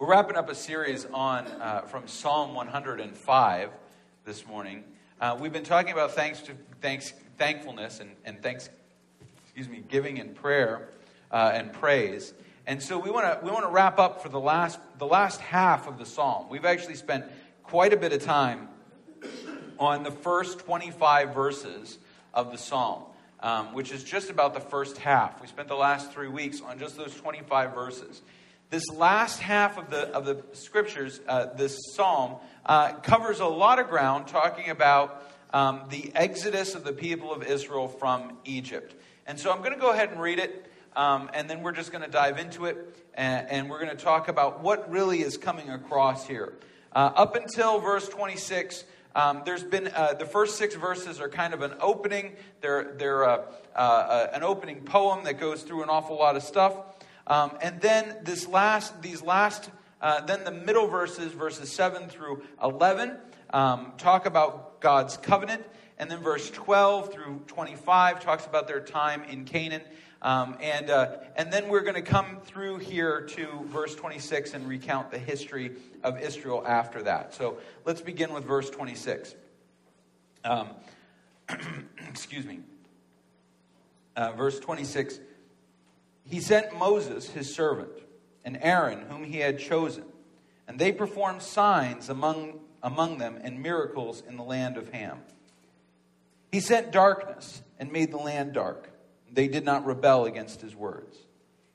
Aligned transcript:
We're 0.00 0.06
wrapping 0.06 0.36
up 0.36 0.48
a 0.48 0.54
series 0.54 1.04
on 1.12 1.46
uh, 1.46 1.82
from 1.82 2.08
Psalm 2.08 2.54
105 2.54 3.70
this 4.24 4.46
morning. 4.46 4.82
Uh, 5.20 5.36
we've 5.38 5.52
been 5.52 5.62
talking 5.62 5.92
about 5.92 6.12
thanks 6.12 6.40
to 6.40 6.52
thanks, 6.80 7.12
thankfulness 7.36 8.00
and, 8.00 8.12
and 8.24 8.42
thanks, 8.42 8.70
excuse 9.44 9.68
me, 9.68 9.84
giving 9.90 10.18
and 10.18 10.34
prayer 10.34 10.88
uh, 11.30 11.52
and 11.52 11.74
praise. 11.74 12.32
And 12.66 12.82
so 12.82 12.98
we 12.98 13.10
want 13.10 13.26
to 13.26 13.44
we 13.44 13.52
want 13.52 13.66
to 13.66 13.70
wrap 13.70 13.98
up 13.98 14.22
for 14.22 14.30
the 14.30 14.40
last 14.40 14.80
the 14.98 15.04
last 15.04 15.38
half 15.42 15.86
of 15.86 15.98
the 15.98 16.06
psalm. 16.06 16.48
We've 16.48 16.64
actually 16.64 16.94
spent 16.94 17.26
quite 17.62 17.92
a 17.92 17.98
bit 17.98 18.14
of 18.14 18.22
time 18.22 18.68
on 19.78 20.02
the 20.02 20.10
first 20.10 20.60
25 20.60 21.34
verses 21.34 21.98
of 22.32 22.52
the 22.52 22.58
psalm, 22.58 23.02
um, 23.40 23.74
which 23.74 23.92
is 23.92 24.02
just 24.02 24.30
about 24.30 24.54
the 24.54 24.60
first 24.60 24.96
half. 24.96 25.42
We 25.42 25.46
spent 25.46 25.68
the 25.68 25.74
last 25.74 26.10
three 26.10 26.28
weeks 26.28 26.62
on 26.62 26.78
just 26.78 26.96
those 26.96 27.14
25 27.14 27.74
verses. 27.74 28.22
This 28.70 28.88
last 28.88 29.40
half 29.40 29.78
of 29.78 29.90
the, 29.90 30.08
of 30.10 30.24
the 30.24 30.44
scriptures, 30.52 31.20
uh, 31.26 31.46
this 31.56 31.76
psalm, 31.92 32.36
uh, 32.64 32.92
covers 33.00 33.40
a 33.40 33.46
lot 33.46 33.80
of 33.80 33.88
ground 33.88 34.28
talking 34.28 34.70
about 34.70 35.26
um, 35.52 35.82
the 35.90 36.12
exodus 36.14 36.76
of 36.76 36.84
the 36.84 36.92
people 36.92 37.32
of 37.32 37.42
Israel 37.42 37.88
from 37.88 38.38
Egypt. 38.44 38.94
And 39.26 39.40
so 39.40 39.50
I'm 39.50 39.58
going 39.58 39.72
to 39.72 39.80
go 39.80 39.90
ahead 39.90 40.10
and 40.12 40.20
read 40.20 40.38
it, 40.38 40.70
um, 40.94 41.30
and 41.34 41.50
then 41.50 41.62
we're 41.62 41.72
just 41.72 41.90
going 41.90 42.04
to 42.04 42.10
dive 42.10 42.38
into 42.38 42.66
it, 42.66 42.96
and, 43.14 43.50
and 43.50 43.68
we're 43.68 43.84
going 43.84 43.96
to 43.96 44.00
talk 44.00 44.28
about 44.28 44.62
what 44.62 44.88
really 44.88 45.20
is 45.20 45.36
coming 45.36 45.68
across 45.68 46.28
here. 46.28 46.52
Uh, 46.92 47.10
up 47.16 47.34
until 47.34 47.80
verse 47.80 48.08
26, 48.08 48.84
um, 49.16 49.42
there's 49.44 49.64
been 49.64 49.88
uh, 49.88 50.14
the 50.14 50.24
first 50.24 50.58
six 50.58 50.76
verses 50.76 51.20
are 51.20 51.28
kind 51.28 51.54
of 51.54 51.62
an 51.62 51.74
opening. 51.80 52.36
They're, 52.60 52.94
they're 52.96 53.28
uh, 53.28 53.42
uh, 53.74 54.28
an 54.32 54.44
opening 54.44 54.82
poem 54.82 55.24
that 55.24 55.40
goes 55.40 55.64
through 55.64 55.82
an 55.82 55.88
awful 55.88 56.16
lot 56.16 56.36
of 56.36 56.44
stuff. 56.44 56.74
Um, 57.26 57.52
and 57.62 57.80
then 57.80 58.16
this 58.22 58.48
last, 58.48 59.02
these 59.02 59.22
last, 59.22 59.70
uh, 60.00 60.20
then 60.22 60.44
the 60.44 60.50
middle 60.50 60.86
verses, 60.86 61.32
verses 61.32 61.70
7 61.72 62.08
through 62.08 62.42
11, 62.62 63.16
um, 63.52 63.92
talk 63.98 64.26
about 64.26 64.80
God's 64.80 65.16
covenant. 65.16 65.64
And 65.98 66.10
then 66.10 66.20
verse 66.20 66.50
12 66.50 67.12
through 67.12 67.42
25 67.46 68.20
talks 68.20 68.46
about 68.46 68.66
their 68.66 68.80
time 68.80 69.22
in 69.24 69.44
Canaan. 69.44 69.82
Um, 70.22 70.56
and, 70.60 70.90
uh, 70.90 71.16
and 71.36 71.52
then 71.52 71.68
we're 71.68 71.82
going 71.82 71.94
to 71.94 72.02
come 72.02 72.38
through 72.44 72.78
here 72.78 73.22
to 73.22 73.46
verse 73.66 73.94
26 73.94 74.54
and 74.54 74.68
recount 74.68 75.10
the 75.10 75.18
history 75.18 75.72
of 76.02 76.20
Israel 76.20 76.62
after 76.66 77.02
that. 77.02 77.34
So 77.34 77.58
let's 77.84 78.00
begin 78.00 78.32
with 78.32 78.44
verse 78.44 78.68
26. 78.70 79.34
Um, 80.44 80.68
excuse 82.08 82.44
me. 82.44 82.60
Uh, 84.16 84.32
verse 84.32 84.58
26 84.58 85.20
he 86.30 86.40
sent 86.40 86.78
Moses, 86.78 87.28
his 87.28 87.54
servant, 87.54 87.90
and 88.44 88.58
Aaron, 88.62 89.02
whom 89.08 89.24
he 89.24 89.38
had 89.38 89.58
chosen, 89.58 90.04
and 90.68 90.78
they 90.78 90.92
performed 90.92 91.42
signs 91.42 92.08
among, 92.08 92.60
among 92.82 93.18
them 93.18 93.38
and 93.42 93.60
miracles 93.60 94.22
in 94.28 94.36
the 94.36 94.44
land 94.44 94.76
of 94.76 94.90
Ham. 94.92 95.18
He 96.52 96.60
sent 96.60 96.92
darkness 96.92 97.62
and 97.78 97.92
made 97.92 98.12
the 98.12 98.16
land 98.16 98.52
dark. 98.52 98.88
They 99.32 99.48
did 99.48 99.64
not 99.64 99.84
rebel 99.84 100.24
against 100.24 100.60
his 100.60 100.74
words. 100.74 101.16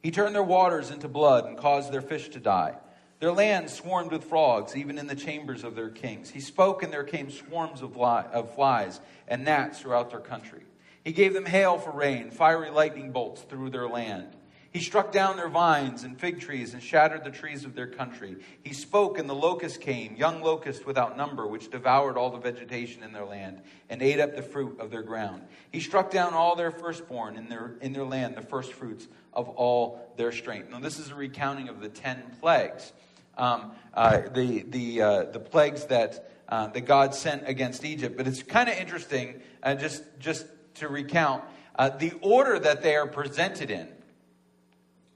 He 0.02 0.12
turned 0.12 0.36
their 0.36 0.44
waters 0.44 0.92
into 0.92 1.08
blood 1.08 1.46
and 1.46 1.58
caused 1.58 1.92
their 1.92 2.02
fish 2.02 2.30
to 2.30 2.40
die. 2.40 2.76
Their 3.20 3.32
land 3.32 3.70
swarmed 3.70 4.12
with 4.12 4.26
frogs, 4.26 4.76
even 4.76 4.98
in 4.98 5.08
the 5.08 5.16
chambers 5.16 5.64
of 5.64 5.76
their 5.76 5.90
kings. 5.90 6.30
He 6.30 6.42
spoke, 6.42 6.84
and 6.84 6.94
there 6.94 7.04
came 7.04 7.32
swarms 7.32 7.82
of, 7.82 7.98
of 7.98 8.56
flies 8.56 9.00
and 9.28 9.44
gnats 9.44 9.80
throughout 9.80 10.12
their 10.12 10.20
country. 10.20 10.64
He 11.04 11.12
gave 11.12 11.34
them 11.34 11.46
hail 11.46 11.78
for 11.78 11.92
rain, 11.92 12.32
fiery 12.32 12.70
lightning 12.70 13.12
bolts 13.12 13.42
through 13.42 13.70
their 13.70 13.88
land. 13.88 14.36
He 14.76 14.82
struck 14.82 15.14
down 15.14 15.38
their 15.38 15.48
vines 15.48 16.04
and 16.04 16.20
fig 16.20 16.42
trees 16.42 16.74
and 16.74 16.84
shattered 16.84 17.24
the 17.24 17.32
trees 17.32 17.64
of 17.64 17.76
their 17.76 17.88
country. 17.88 18.36
He 18.62 18.74
spoke, 18.74 19.18
and 19.18 19.30
the 19.30 19.34
locust 19.34 19.80
came, 19.80 20.18
young 20.18 20.42
locusts 20.42 20.86
without 20.86 21.16
number, 21.16 21.48
which 21.48 21.72
devoured 21.72 22.18
all 22.18 22.30
the 22.30 22.40
vegetation 22.40 23.02
in 23.02 23.14
their 23.14 23.24
land 23.24 23.62
and 23.90 24.02
ate 24.02 24.20
up 24.20 24.36
the 24.36 24.42
fruit 24.42 24.78
of 24.82 24.92
their 24.92 25.02
ground. 25.02 25.44
He 25.72 25.80
struck 25.80 26.12
down 26.12 26.34
all 26.34 26.58
their 26.58 26.72
firstborn 26.72 27.38
in 27.38 27.48
their, 27.48 27.76
in 27.80 27.94
their 27.94 28.04
land, 28.04 28.36
the 28.36 28.42
first 28.42 28.74
fruits 28.74 29.08
of 29.32 29.48
all 29.48 30.12
their 30.18 30.34
strength. 30.34 30.70
Now, 30.70 30.82
this 30.82 31.00
is 31.00 31.10
a 31.10 31.16
recounting 31.16 31.70
of 31.70 31.80
the 31.80 31.88
ten 31.88 32.22
plagues. 32.42 32.92
Um, 33.38 33.72
uh, 33.94 34.24
the, 34.34 34.64
the, 34.68 35.02
uh, 35.02 35.24
the 35.32 35.40
plagues 35.40 35.86
that, 35.86 36.30
uh, 36.50 36.68
that 36.68 36.82
God 36.82 37.16
sent 37.16 37.48
against 37.48 37.86
Egypt. 37.86 38.18
But 38.18 38.28
it's 38.28 38.44
kind 38.44 38.68
of 38.68 38.76
interesting, 38.76 39.42
uh, 39.64 39.76
just, 39.76 40.04
just 40.20 40.46
to 40.76 40.90
recount, 40.90 41.46
uh, 41.78 41.92
the 41.92 42.12
order 42.20 42.60
that 42.60 42.84
they 42.84 42.98
are 42.98 43.08
presented 43.08 43.72
in 43.72 43.88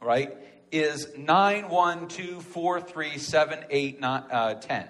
right, 0.01 0.35
is 0.71 1.07
9, 1.17 1.69
1, 1.69 2.07
2, 2.07 2.41
4, 2.41 2.81
3, 2.81 3.17
7, 3.17 3.65
8, 3.69 3.99
not, 3.99 4.27
uh, 4.31 4.53
10. 4.55 4.87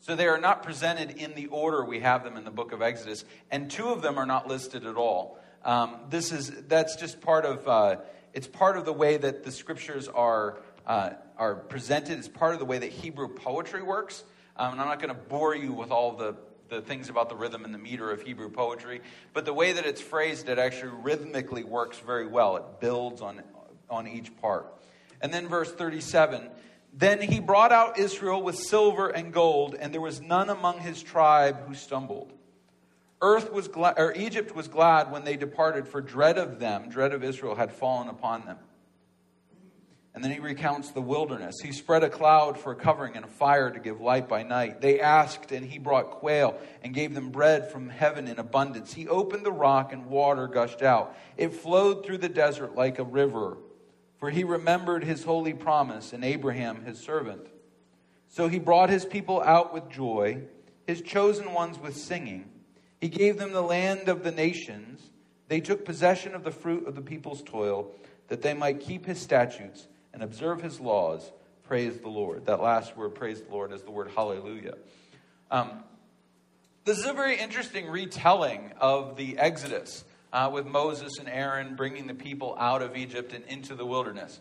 So 0.00 0.16
they 0.16 0.26
are 0.26 0.38
not 0.38 0.64
presented 0.64 1.12
in 1.12 1.34
the 1.34 1.46
order 1.46 1.84
we 1.84 2.00
have 2.00 2.24
them 2.24 2.36
in 2.36 2.44
the 2.44 2.50
book 2.50 2.72
of 2.72 2.82
Exodus, 2.82 3.24
and 3.52 3.70
two 3.70 3.88
of 3.90 4.02
them 4.02 4.18
are 4.18 4.26
not 4.26 4.48
listed 4.48 4.84
at 4.84 4.96
all. 4.96 5.38
Um, 5.64 5.96
this 6.10 6.32
is 6.32 6.50
that's 6.66 6.96
just 6.96 7.20
part 7.20 7.44
of 7.44 7.68
uh, 7.68 7.96
it's 8.32 8.48
part 8.48 8.76
of 8.76 8.84
the 8.84 8.92
way 8.92 9.16
that 9.16 9.44
the 9.44 9.52
scriptures 9.52 10.08
are 10.08 10.58
uh, 10.88 11.10
are 11.38 11.54
presented. 11.54 12.18
It's 12.18 12.26
part 12.26 12.52
of 12.52 12.58
the 12.58 12.64
way 12.64 12.78
that 12.78 12.90
Hebrew 12.90 13.28
poetry 13.28 13.82
works. 13.82 14.24
Um, 14.56 14.72
and 14.72 14.80
I'm 14.80 14.88
not 14.88 14.98
going 15.00 15.14
to 15.14 15.20
bore 15.28 15.54
you 15.54 15.72
with 15.72 15.92
all 15.92 16.16
the 16.16 16.34
the 16.72 16.82
things 16.82 17.08
about 17.08 17.28
the 17.28 17.36
rhythm 17.36 17.64
and 17.64 17.74
the 17.74 17.78
meter 17.78 18.10
of 18.10 18.22
Hebrew 18.22 18.48
poetry, 18.48 19.02
but 19.32 19.44
the 19.44 19.52
way 19.52 19.72
that 19.72 19.86
it's 19.86 20.00
phrased, 20.00 20.48
it 20.48 20.58
actually 20.58 20.92
rhythmically 21.02 21.64
works 21.64 21.98
very 21.98 22.26
well. 22.26 22.56
It 22.56 22.80
builds 22.80 23.20
on, 23.20 23.42
on 23.90 24.08
each 24.08 24.34
part. 24.40 24.66
And 25.20 25.32
then 25.32 25.48
verse 25.48 25.70
37 25.70 26.48
Then 26.92 27.20
he 27.20 27.40
brought 27.40 27.72
out 27.72 27.98
Israel 27.98 28.42
with 28.42 28.56
silver 28.56 29.08
and 29.08 29.32
gold, 29.32 29.76
and 29.78 29.92
there 29.92 30.00
was 30.00 30.20
none 30.20 30.48
among 30.48 30.80
his 30.80 31.02
tribe 31.02 31.66
who 31.68 31.74
stumbled. 31.74 32.32
Earth 33.20 33.52
was 33.52 33.68
glad, 33.68 33.94
or 33.98 34.12
Egypt 34.14 34.56
was 34.56 34.66
glad 34.66 35.12
when 35.12 35.24
they 35.24 35.36
departed, 35.36 35.86
for 35.86 36.00
dread 36.00 36.38
of 36.38 36.58
them, 36.58 36.88
dread 36.88 37.12
of 37.12 37.22
Israel, 37.22 37.54
had 37.54 37.70
fallen 37.70 38.08
upon 38.08 38.46
them. 38.46 38.58
And 40.14 40.22
then 40.22 40.30
he 40.30 40.40
recounts 40.40 40.90
the 40.90 41.00
wilderness. 41.00 41.56
He 41.62 41.72
spread 41.72 42.04
a 42.04 42.10
cloud 42.10 42.58
for 42.58 42.72
a 42.72 42.76
covering 42.76 43.16
and 43.16 43.24
a 43.24 43.28
fire 43.28 43.70
to 43.70 43.80
give 43.80 44.02
light 44.02 44.28
by 44.28 44.42
night. 44.42 44.82
They 44.82 45.00
asked, 45.00 45.52
and 45.52 45.64
he 45.64 45.78
brought 45.78 46.10
quail 46.10 46.58
and 46.82 46.92
gave 46.92 47.14
them 47.14 47.30
bread 47.30 47.70
from 47.70 47.88
heaven 47.88 48.28
in 48.28 48.38
abundance. 48.38 48.92
He 48.92 49.08
opened 49.08 49.46
the 49.46 49.52
rock, 49.52 49.90
and 49.92 50.06
water 50.06 50.48
gushed 50.48 50.82
out. 50.82 51.16
It 51.38 51.54
flowed 51.54 52.04
through 52.04 52.18
the 52.18 52.28
desert 52.28 52.74
like 52.74 52.98
a 52.98 53.04
river, 53.04 53.56
for 54.18 54.28
he 54.28 54.44
remembered 54.44 55.02
his 55.02 55.24
holy 55.24 55.54
promise 55.54 56.12
and 56.12 56.24
Abraham, 56.24 56.84
his 56.84 56.98
servant. 56.98 57.46
So 58.28 58.48
he 58.48 58.58
brought 58.58 58.90
his 58.90 59.06
people 59.06 59.40
out 59.40 59.72
with 59.72 59.88
joy, 59.88 60.42
his 60.86 61.00
chosen 61.00 61.54
ones 61.54 61.78
with 61.78 61.96
singing. 61.96 62.50
He 63.00 63.08
gave 63.08 63.38
them 63.38 63.52
the 63.52 63.62
land 63.62 64.10
of 64.10 64.24
the 64.24 64.30
nations. 64.30 65.10
They 65.48 65.60
took 65.60 65.86
possession 65.86 66.34
of 66.34 66.44
the 66.44 66.50
fruit 66.50 66.86
of 66.86 66.94
the 66.96 67.02
people's 67.02 67.42
toil, 67.42 67.90
that 68.28 68.42
they 68.42 68.52
might 68.54 68.80
keep 68.80 69.06
his 69.06 69.18
statutes 69.18 69.88
and 70.12 70.22
observe 70.22 70.62
his 70.62 70.80
laws, 70.80 71.30
praise 71.64 71.98
the 71.98 72.08
Lord. 72.08 72.46
That 72.46 72.60
last 72.60 72.96
word, 72.96 73.14
praise 73.14 73.40
the 73.40 73.50
Lord, 73.50 73.72
is 73.72 73.82
the 73.82 73.90
word 73.90 74.10
hallelujah. 74.14 74.74
Um, 75.50 75.84
this 76.84 76.98
is 76.98 77.06
a 77.06 77.12
very 77.12 77.38
interesting 77.38 77.88
retelling 77.88 78.72
of 78.80 79.16
the 79.16 79.38
Exodus 79.38 80.04
uh, 80.32 80.50
with 80.52 80.66
Moses 80.66 81.18
and 81.18 81.28
Aaron 81.28 81.76
bringing 81.76 82.06
the 82.06 82.14
people 82.14 82.56
out 82.58 82.82
of 82.82 82.96
Egypt 82.96 83.32
and 83.32 83.44
into 83.44 83.74
the 83.74 83.86
wilderness. 83.86 84.40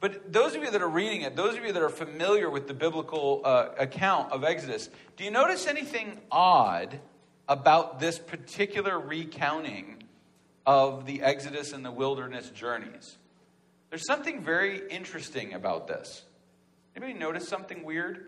But 0.00 0.32
those 0.32 0.54
of 0.54 0.62
you 0.62 0.70
that 0.70 0.82
are 0.82 0.88
reading 0.88 1.22
it, 1.22 1.36
those 1.36 1.56
of 1.56 1.64
you 1.64 1.72
that 1.72 1.82
are 1.82 1.88
familiar 1.88 2.50
with 2.50 2.66
the 2.66 2.74
biblical 2.74 3.42
uh, 3.44 3.68
account 3.78 4.32
of 4.32 4.42
Exodus, 4.42 4.90
do 5.16 5.24
you 5.24 5.30
notice 5.30 5.66
anything 5.66 6.18
odd 6.30 6.98
about 7.48 8.00
this 8.00 8.18
particular 8.18 8.98
recounting 8.98 10.02
of 10.66 11.06
the 11.06 11.22
Exodus 11.22 11.72
and 11.72 11.84
the 11.84 11.90
wilderness 11.92 12.50
journeys? 12.50 13.16
There's 13.92 14.06
something 14.06 14.40
very 14.40 14.80
interesting 14.88 15.52
about 15.52 15.86
this. 15.86 16.22
Anybody 16.96 17.18
notice 17.18 17.46
something 17.46 17.84
weird? 17.84 18.24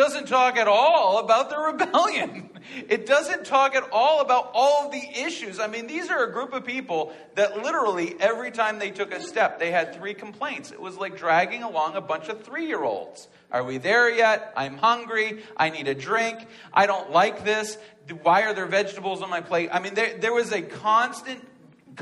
Doesn't 0.00 0.28
talk 0.28 0.56
at 0.56 0.66
all 0.66 1.18
about 1.18 1.50
the 1.50 1.58
rebellion. 1.58 2.48
It 2.88 3.04
doesn't 3.04 3.44
talk 3.44 3.74
at 3.74 3.86
all 3.92 4.22
about 4.22 4.50
all 4.54 4.86
of 4.86 4.92
the 4.92 5.02
issues. 5.26 5.60
I 5.60 5.66
mean, 5.66 5.86
these 5.86 6.08
are 6.08 6.24
a 6.24 6.32
group 6.32 6.54
of 6.54 6.64
people 6.64 7.12
that 7.34 7.62
literally 7.62 8.16
every 8.18 8.50
time 8.50 8.78
they 8.78 8.90
took 8.90 9.12
a 9.12 9.22
step, 9.22 9.58
they 9.58 9.70
had 9.70 9.94
three 9.94 10.14
complaints. 10.14 10.72
It 10.72 10.80
was 10.80 10.96
like 10.96 11.18
dragging 11.18 11.62
along 11.64 11.96
a 11.96 12.00
bunch 12.00 12.30
of 12.30 12.42
three 12.42 12.66
year 12.66 12.82
olds. 12.82 13.28
Are 13.52 13.62
we 13.62 13.76
there 13.76 14.10
yet? 14.10 14.54
I'm 14.56 14.78
hungry. 14.78 15.42
I 15.54 15.68
need 15.68 15.86
a 15.86 15.94
drink. 15.94 16.46
I 16.72 16.86
don't 16.86 17.10
like 17.10 17.44
this. 17.44 17.76
Why 18.22 18.44
are 18.44 18.54
there 18.54 18.66
vegetables 18.66 19.20
on 19.20 19.28
my 19.28 19.42
plate? 19.42 19.68
I 19.70 19.80
mean, 19.80 19.92
there, 19.92 20.16
there 20.16 20.32
was 20.32 20.50
a 20.50 20.62
constant 20.62 21.46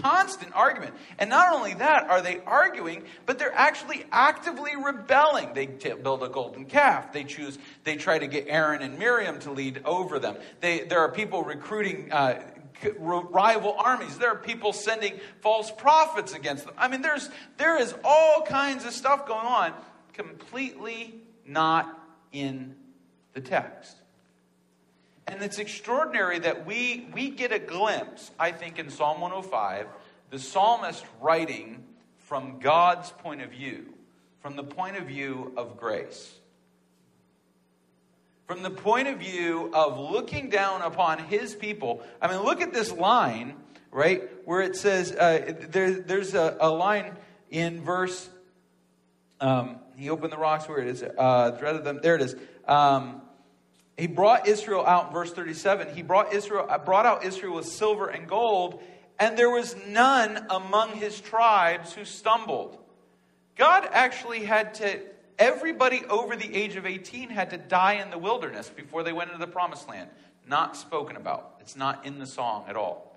constant 0.00 0.52
argument. 0.54 0.94
And 1.18 1.30
not 1.30 1.54
only 1.54 1.74
that 1.74 2.08
are 2.08 2.22
they 2.22 2.40
arguing, 2.46 3.04
but 3.26 3.38
they're 3.38 3.54
actually 3.54 4.04
actively 4.12 4.72
rebelling. 4.76 5.54
They 5.54 5.66
t- 5.66 5.92
build 5.92 6.22
a 6.22 6.28
golden 6.28 6.66
calf. 6.66 7.12
They 7.12 7.24
choose, 7.24 7.58
they 7.84 7.96
try 7.96 8.18
to 8.18 8.26
get 8.26 8.46
Aaron 8.48 8.82
and 8.82 8.98
Miriam 8.98 9.38
to 9.40 9.52
lead 9.52 9.82
over 9.84 10.18
them. 10.18 10.36
They, 10.60 10.80
there 10.80 11.00
are 11.00 11.10
people 11.10 11.42
recruiting, 11.42 12.12
uh, 12.12 12.42
rival 12.96 13.74
armies. 13.76 14.18
There 14.18 14.30
are 14.30 14.38
people 14.38 14.72
sending 14.72 15.18
false 15.40 15.70
prophets 15.70 16.32
against 16.32 16.64
them. 16.64 16.74
I 16.78 16.88
mean, 16.88 17.02
there's, 17.02 17.28
there 17.56 17.80
is 17.80 17.94
all 18.04 18.42
kinds 18.42 18.84
of 18.84 18.92
stuff 18.92 19.26
going 19.26 19.46
on, 19.46 19.72
completely 20.12 21.14
not 21.44 21.92
in 22.32 22.76
the 23.32 23.40
text. 23.40 23.96
And 25.28 25.42
it's 25.42 25.58
extraordinary 25.58 26.38
that 26.38 26.64
we, 26.64 27.06
we 27.12 27.28
get 27.28 27.52
a 27.52 27.58
glimpse, 27.58 28.30
I 28.38 28.50
think, 28.50 28.78
in 28.78 28.88
Psalm 28.88 29.20
105, 29.20 29.86
the 30.30 30.38
psalmist 30.38 31.04
writing 31.20 31.84
from 32.16 32.60
God's 32.60 33.10
point 33.10 33.42
of 33.42 33.50
view, 33.50 33.92
from 34.40 34.56
the 34.56 34.64
point 34.64 34.96
of 34.96 35.04
view 35.04 35.52
of 35.58 35.76
grace. 35.76 36.34
From 38.46 38.62
the 38.62 38.70
point 38.70 39.06
of 39.06 39.18
view 39.18 39.70
of 39.74 39.98
looking 39.98 40.48
down 40.48 40.80
upon 40.80 41.18
his 41.18 41.54
people. 41.54 42.02
I 42.22 42.32
mean, 42.32 42.42
look 42.42 42.62
at 42.62 42.72
this 42.72 42.90
line, 42.90 43.54
right, 43.90 44.22
where 44.46 44.62
it 44.62 44.76
says, 44.76 45.12
uh, 45.12 45.52
there, 45.68 45.92
there's 45.92 46.32
a, 46.32 46.56
a, 46.58 46.70
line 46.70 47.12
in 47.50 47.82
verse, 47.82 48.30
um, 49.42 49.80
he 49.94 50.08
opened 50.08 50.32
the 50.32 50.38
rocks, 50.38 50.66
where 50.66 50.78
it 50.78 50.88
is, 50.88 51.02
uh, 51.02 51.80
than, 51.84 52.00
there 52.00 52.14
it 52.14 52.22
is. 52.22 52.34
Um, 52.66 53.20
he 53.98 54.06
brought 54.06 54.46
Israel 54.46 54.86
out, 54.86 55.12
verse 55.12 55.32
37, 55.32 55.94
he 55.94 56.02
brought 56.02 56.32
Israel, 56.32 56.66
uh, 56.68 56.78
brought 56.78 57.04
out 57.04 57.24
Israel 57.24 57.56
with 57.56 57.66
silver 57.66 58.06
and 58.06 58.28
gold, 58.28 58.80
and 59.18 59.36
there 59.36 59.50
was 59.50 59.74
none 59.88 60.46
among 60.50 60.92
his 60.92 61.20
tribes 61.20 61.92
who 61.92 62.04
stumbled. 62.04 62.78
God 63.56 63.88
actually 63.90 64.44
had 64.44 64.74
to, 64.74 65.00
everybody 65.36 66.04
over 66.08 66.36
the 66.36 66.54
age 66.54 66.76
of 66.76 66.86
18 66.86 67.30
had 67.30 67.50
to 67.50 67.58
die 67.58 67.94
in 67.94 68.10
the 68.10 68.18
wilderness 68.18 68.70
before 68.70 69.02
they 69.02 69.12
went 69.12 69.32
into 69.32 69.44
the 69.44 69.50
promised 69.50 69.88
land. 69.88 70.08
Not 70.46 70.76
spoken 70.76 71.16
about. 71.16 71.56
It's 71.60 71.74
not 71.74 72.06
in 72.06 72.20
the 72.20 72.26
song 72.26 72.66
at 72.68 72.76
all. 72.76 73.16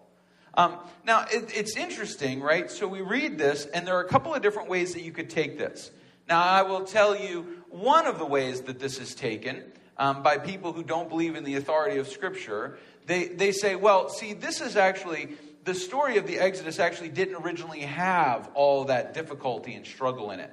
Um, 0.56 0.78
now, 1.06 1.26
it, 1.32 1.56
it's 1.56 1.78
interesting, 1.78 2.42
right? 2.42 2.70
So 2.72 2.88
we 2.88 3.02
read 3.02 3.38
this, 3.38 3.68
and 3.68 3.86
there 3.86 3.96
are 3.98 4.04
a 4.04 4.10
couple 4.10 4.34
of 4.34 4.42
different 4.42 4.68
ways 4.68 4.96
that 4.96 5.04
you 5.04 5.12
could 5.12 5.30
take 5.30 5.60
this. 5.60 5.92
Now, 6.28 6.42
I 6.42 6.64
will 6.64 6.84
tell 6.86 7.16
you 7.16 7.64
one 7.70 8.08
of 8.08 8.18
the 8.18 8.26
ways 8.26 8.62
that 8.62 8.80
this 8.80 9.00
is 9.00 9.14
taken 9.14 9.64
um, 10.02 10.24
by 10.24 10.40
people 10.40 10.74
who 10.74 10.82
don't 10.82 11.10
believe 11.10 11.36
in 11.36 11.44
the 11.44 11.54
authority 11.56 12.00
of 12.00 12.08
Scripture. 12.08 12.80
They, 13.06 13.28
they 13.28 13.52
say, 13.52 13.76
well, 13.76 14.10
see, 14.10 14.34
this 14.34 14.60
is 14.60 14.76
actually, 14.76 15.38
the 15.64 15.76
story 15.76 16.18
of 16.18 16.26
the 16.26 16.40
Exodus 16.40 16.80
actually 16.80 17.10
didn't 17.10 17.36
originally 17.36 17.82
have 17.82 18.50
all 18.56 18.86
that 18.86 19.14
difficulty 19.14 19.76
and 19.76 19.86
struggle 19.86 20.32
in 20.32 20.40
it. 20.40 20.50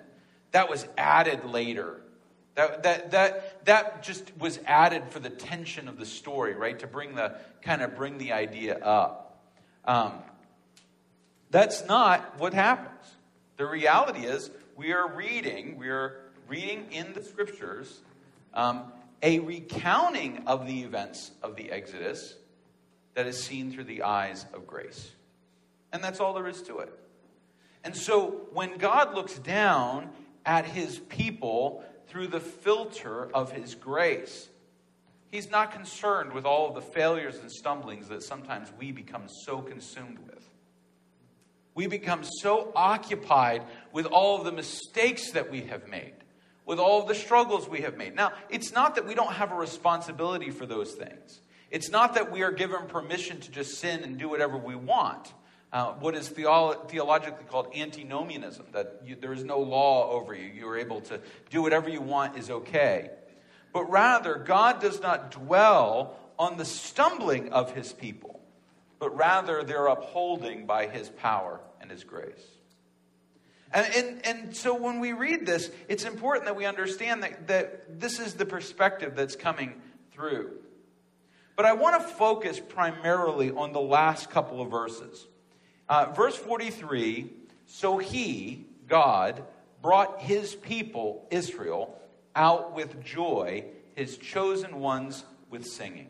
That 0.51 0.69
was 0.69 0.87
added 0.99 1.47
later. 1.47 1.99
That, 2.57 2.83
that, 2.83 3.11
that, 3.13 3.65
that 3.65 4.03
just 4.03 4.37
was 4.39 4.61
added 4.67 5.05
for 5.09 5.19
the 5.19 5.31
tension 5.31 5.89
of 5.89 5.97
the 5.97 6.05
story, 6.05 6.53
right? 6.53 6.79
To 6.81 6.87
bring 6.87 7.15
the, 7.15 7.39
kind 7.63 7.81
of 7.81 7.97
bring 7.97 8.19
the 8.19 8.35
idea 8.35 8.79
up. 8.79 9.41
Um, 9.87 10.13
that's 11.51 11.87
not 11.87 12.39
what 12.39 12.53
happens. 12.53 13.15
The 13.57 13.65
reality 13.65 14.27
is, 14.27 14.51
we 14.77 14.93
are 14.93 15.11
reading, 15.11 15.79
we 15.79 15.89
are 15.89 16.21
reading 16.49 16.89
in 16.93 17.15
the 17.15 17.23
scriptures 17.23 18.01
um, 18.53 18.93
a 19.23 19.41
recounting 19.41 20.45
of 20.47 20.67
the 20.67 20.83
events 20.83 21.33
of 21.43 21.57
the 21.57 21.71
Exodus 21.71 22.35
that 23.15 23.27
is 23.27 23.43
seen 23.43 23.73
through 23.73 23.85
the 23.85 24.03
eyes 24.03 24.47
of 24.55 24.67
grace. 24.67 25.11
And 25.93 26.03
that's 26.05 26.21
all 26.21 26.35
there 26.35 26.47
is 26.47 26.63
to 26.63 26.79
it. 26.79 26.93
And 27.85 27.97
so 27.97 28.47
when 28.53 28.77
God 28.79 29.15
looks 29.15 29.39
down 29.39 30.11
at 30.45 30.65
his 30.65 30.99
people 30.99 31.85
through 32.09 32.29
the 32.29 32.41
filter 32.41 33.29
of 33.33 33.53
his 33.53 33.75
grace, 33.75 34.49
he's 35.31 35.51
not 35.51 35.73
concerned 35.73 36.33
with 36.33 36.45
all 36.45 36.69
of 36.69 36.75
the 36.75 36.83
failures 36.83 37.39
and 37.39 37.51
stumblings 37.51 38.09
that 38.09 38.23
sometimes 38.23 38.73
we 38.79 38.93
become 38.93 39.25
so 39.29 39.61
consumed 39.61 40.19
with. 40.27 40.49
We 41.75 41.87
become 41.87 42.25
so 42.25 42.73
occupied 42.75 43.63
with 43.93 44.07
all 44.07 44.39
of 44.39 44.45
the 44.45 44.53
mistakes 44.53 45.31
that 45.33 45.51
we 45.51 45.63
have 45.63 45.89
made 45.89 46.15
with 46.69 46.79
all 46.79 47.01
of 47.01 47.09
the 47.09 47.15
struggles 47.15 47.67
we 47.67 47.81
have 47.81 47.97
made. 47.97 48.15
Now, 48.15 48.33
it's 48.51 48.73
not 48.73 48.95
that 48.97 49.07
we 49.07 49.15
don't 49.15 49.33
have 49.33 49.53
a 49.53 49.55
responsibility 49.55 50.51
for 50.51 50.67
those 50.67 50.93
things. 50.93 51.41
It's 51.71 51.91
not 51.91 52.15
that 52.15 52.31
we 52.31 52.43
are 52.43 52.53
given 52.53 52.87
permission 52.89 53.41
to 53.41 53.51
just 53.51 53.79
sin 53.79 54.05
and 54.05 54.19
do 54.19 54.29
whatever 54.29 54.59
we 54.59 54.75
want. 54.75 55.33
Uh, 55.73 55.95
what 55.95 56.15
is 56.15 56.29
theolo- 56.29 56.87
theologically 56.87 57.47
called 57.49 57.69
antinomianism, 57.75 58.67
that 58.73 59.01
you, 59.03 59.17
there 59.17 59.33
is 59.33 59.45
no 59.45 59.61
law 59.61 60.11
over 60.11 60.35
you. 60.35 60.45
You 60.45 60.69
are 60.69 60.77
able 60.77 61.01
to 61.03 61.21
do 61.49 61.63
whatever 61.63 61.89
you 61.89 62.03
want 62.03 62.37
is 62.37 62.51
okay. 62.51 63.13
But 63.73 63.91
rather, 63.91 64.35
God 64.35 64.79
does 64.79 65.01
not 65.01 65.31
dwell 65.31 66.19
on 66.39 66.59
the 66.59 66.67
stumbling 66.67 67.51
of 67.51 67.73
his 67.73 67.95
people, 67.95 68.41
but 68.99 69.17
rather 69.17 69.63
their 69.63 69.87
upholding 69.87 70.67
by 70.67 70.87
his 70.87 71.09
power 71.09 71.61
and 71.81 71.91
his 71.91 72.05
grace. 72.05 72.45
And, 73.73 73.95
and, 73.95 74.27
and 74.27 74.57
so 74.57 74.75
when 74.75 75.01
we 75.01 75.13
read 75.13 75.45
this, 75.45 75.71
it's 75.89 76.05
important 76.05 76.47
that 76.47 76.57
we 76.57 76.65
understand 76.65 77.23
that, 77.23 77.49
that 77.49 78.01
this 78.01 78.19
is 78.19 78.35
the 78.35 78.47
perspective 78.47 79.15
that's 79.15 79.37
coming 79.37 79.81
through. 80.13 80.53
But 81.55 81.67
I 81.67 81.75
want 81.75 82.01
to 82.01 82.09
focus 82.15 82.61
primarily 82.61 83.51
on 83.51 83.73
the 83.73 83.81
last 83.81 84.31
couple 84.31 84.61
of 84.61 84.71
verses. 84.71 85.27
Uh, 85.89 86.13
verse 86.13 86.37
43 86.37 87.31
So 87.67 87.99
he, 87.99 88.67
God, 88.89 89.43
brought 89.83 90.21
his 90.21 90.55
people, 90.55 91.27
Israel, 91.31 91.99
out 92.35 92.75
with 92.75 93.03
joy, 93.03 93.65
his 93.95 94.17
chosen 94.17 94.81
ones 94.81 95.25
with 95.51 95.67
singing. 95.67 96.09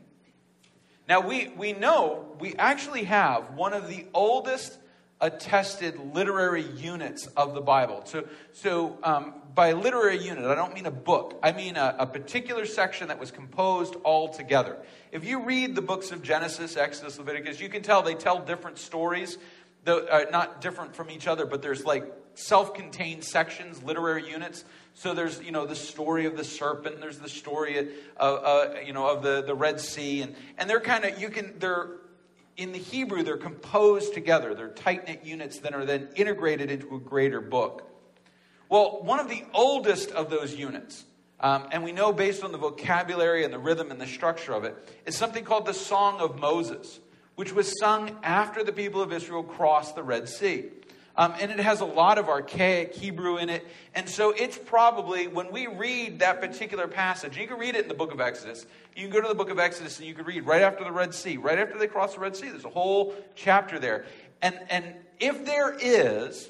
Now, 1.09 1.27
we, 1.27 1.49
we 1.49 1.73
know 1.73 2.37
we 2.39 2.55
actually 2.57 3.05
have 3.05 3.55
one 3.55 3.73
of 3.73 3.89
the 3.89 4.07
oldest 4.13 4.79
attested 5.21 6.15
literary 6.15 6.63
units 6.63 7.27
of 7.37 7.55
the 7.55 7.61
Bible. 7.61 8.03
So, 8.05 8.29
so 8.53 8.99
um, 9.03 9.35
by 9.55 9.73
literary 9.73 10.19
unit, 10.19 10.45
I 10.45 10.55
don't 10.55 10.75
mean 10.75 10.87
a 10.87 10.93
book. 10.93 11.39
I 11.43 11.53
mean 11.53 11.77
a, 11.77 11.97
a, 11.99 12.07
particular 12.07 12.65
section 12.67 13.09
that 13.09 13.19
was 13.19 13.33
composed 13.33 13.97
all 14.05 14.29
together. 14.29 14.77
If 15.11 15.25
you 15.25 15.43
read 15.43 15.75
the 15.75 15.83
books 15.83 16.13
of 16.13 16.23
Genesis, 16.23 16.77
Exodus, 16.77 17.19
Leviticus, 17.19 17.61
you 17.61 17.69
can 17.69 17.83
tell 17.83 18.03
they 18.03 18.15
tell 18.15 18.39
different 18.39 18.79
stories. 18.79 19.39
The, 19.85 20.07
uh, 20.07 20.25
not 20.31 20.61
different 20.61 20.95
from 20.95 21.11
each 21.11 21.27
other, 21.27 21.47
but 21.47 21.63
there's 21.63 21.85
like 21.85 22.13
self-contained 22.35 23.25
sections, 23.25 23.83
literary 23.83 24.29
units. 24.29 24.65
So 24.95 25.15
there's 25.15 25.41
you 25.41 25.51
know 25.51 25.67
the 25.67 25.77
story 25.77 26.27
of 26.27 26.37
the 26.37 26.45
serpent. 26.45 27.01
There's 27.01 27.19
the 27.19 27.29
story 27.29 27.79
of 28.17 28.45
uh, 28.45 28.75
you 28.85 28.93
know 28.93 29.09
of 29.09 29.23
the, 29.23 29.43
the 29.43 29.55
Red 29.55 29.81
Sea, 29.81 30.23
and 30.23 30.35
and 30.59 30.69
they're 30.71 30.81
kind 30.81 31.05
of 31.05 31.21
you 31.21 31.31
can 31.31 31.55
they're 31.59 31.89
in 32.59 32.73
the 32.73 32.79
Hebrew, 32.79 33.23
they're 33.23 33.37
composed 33.37 34.13
together. 34.13 34.53
They're 34.53 34.69
tight 34.69 35.07
knit 35.07 35.25
units 35.25 35.61
that 35.61 35.75
are 35.75 35.87
then 35.87 36.09
integrated 36.17 36.71
into 36.71 36.97
a 36.97 36.99
greater 36.99 37.41
book. 37.41 37.89
Well, 38.69 38.99
one 39.03 39.21
of 39.21 39.29
the 39.29 39.45
oldest 39.55 40.11
of 40.11 40.29
those 40.29 40.55
units, 40.55 41.05
um, 41.41 41.69
and 41.71 41.85
we 41.85 41.93
know 41.93 42.13
based 42.13 42.43
on 42.43 42.51
the 42.51 42.59
vocabulary 42.59 43.45
and 43.45 43.55
the 43.55 43.59
rhythm 43.59 43.93
and 43.93 44.01
the 44.01 44.07
structure 44.07 44.53
of 44.53 44.65
it, 44.65 44.75
is 45.07 45.17
something 45.17 45.45
called 45.45 45.67
the 45.67 45.73
Song 45.73 46.21
of 46.21 46.41
Moses, 46.41 46.99
which 47.37 47.53
was 47.53 47.73
sung 47.79 48.19
after 48.25 48.65
the 48.65 48.73
people 48.73 49.01
of 49.01 49.13
Israel 49.13 49.45
crossed 49.45 49.95
the 49.95 50.03
Red 50.03 50.29
Sea. 50.29 50.67
Um, 51.19 51.35
and 51.41 51.51
it 51.51 51.59
has 51.59 51.81
a 51.81 51.85
lot 51.85 52.17
of 52.17 52.29
archaic 52.29 52.95
Hebrew 52.95 53.39
in 53.39 53.51
it. 53.51 53.67
And 53.93 54.09
so 54.09 54.31
it's 54.31 54.57
probably, 54.57 55.27
when 55.27 55.51
we 55.51 55.67
read 55.67 56.21
that 56.21 56.41
particular 56.41 56.87
passage, 56.87 57.37
you 57.37 57.49
can 57.49 57.59
read 57.59 57.75
it 57.75 57.83
in 57.83 57.89
the 57.89 57.95
book 57.95 58.15
of 58.15 58.21
Exodus. 58.21 58.67
You 58.95 59.03
can 59.03 59.13
go 59.13 59.21
to 59.23 59.27
the 59.27 59.35
book 59.35 59.51
of 59.51 59.59
Exodus 59.59 59.99
and 59.99 60.07
you 60.07 60.15
can 60.15 60.25
read 60.25 60.47
right 60.47 60.63
after 60.63 60.85
the 60.85 60.93
Red 60.93 61.13
Sea, 61.13 61.37
right 61.37 61.59
after 61.59 61.77
they 61.77 61.89
cross 61.89 62.15
the 62.15 62.21
Red 62.21 62.37
Sea. 62.37 62.51
There's 62.51 62.65
a 62.65 62.71
whole 62.71 63.17
chapter 63.35 63.81
there. 63.81 64.07
And, 64.41 64.57
and 64.71 64.95
if 65.19 65.45
there 65.45 65.77
is, 65.81 66.49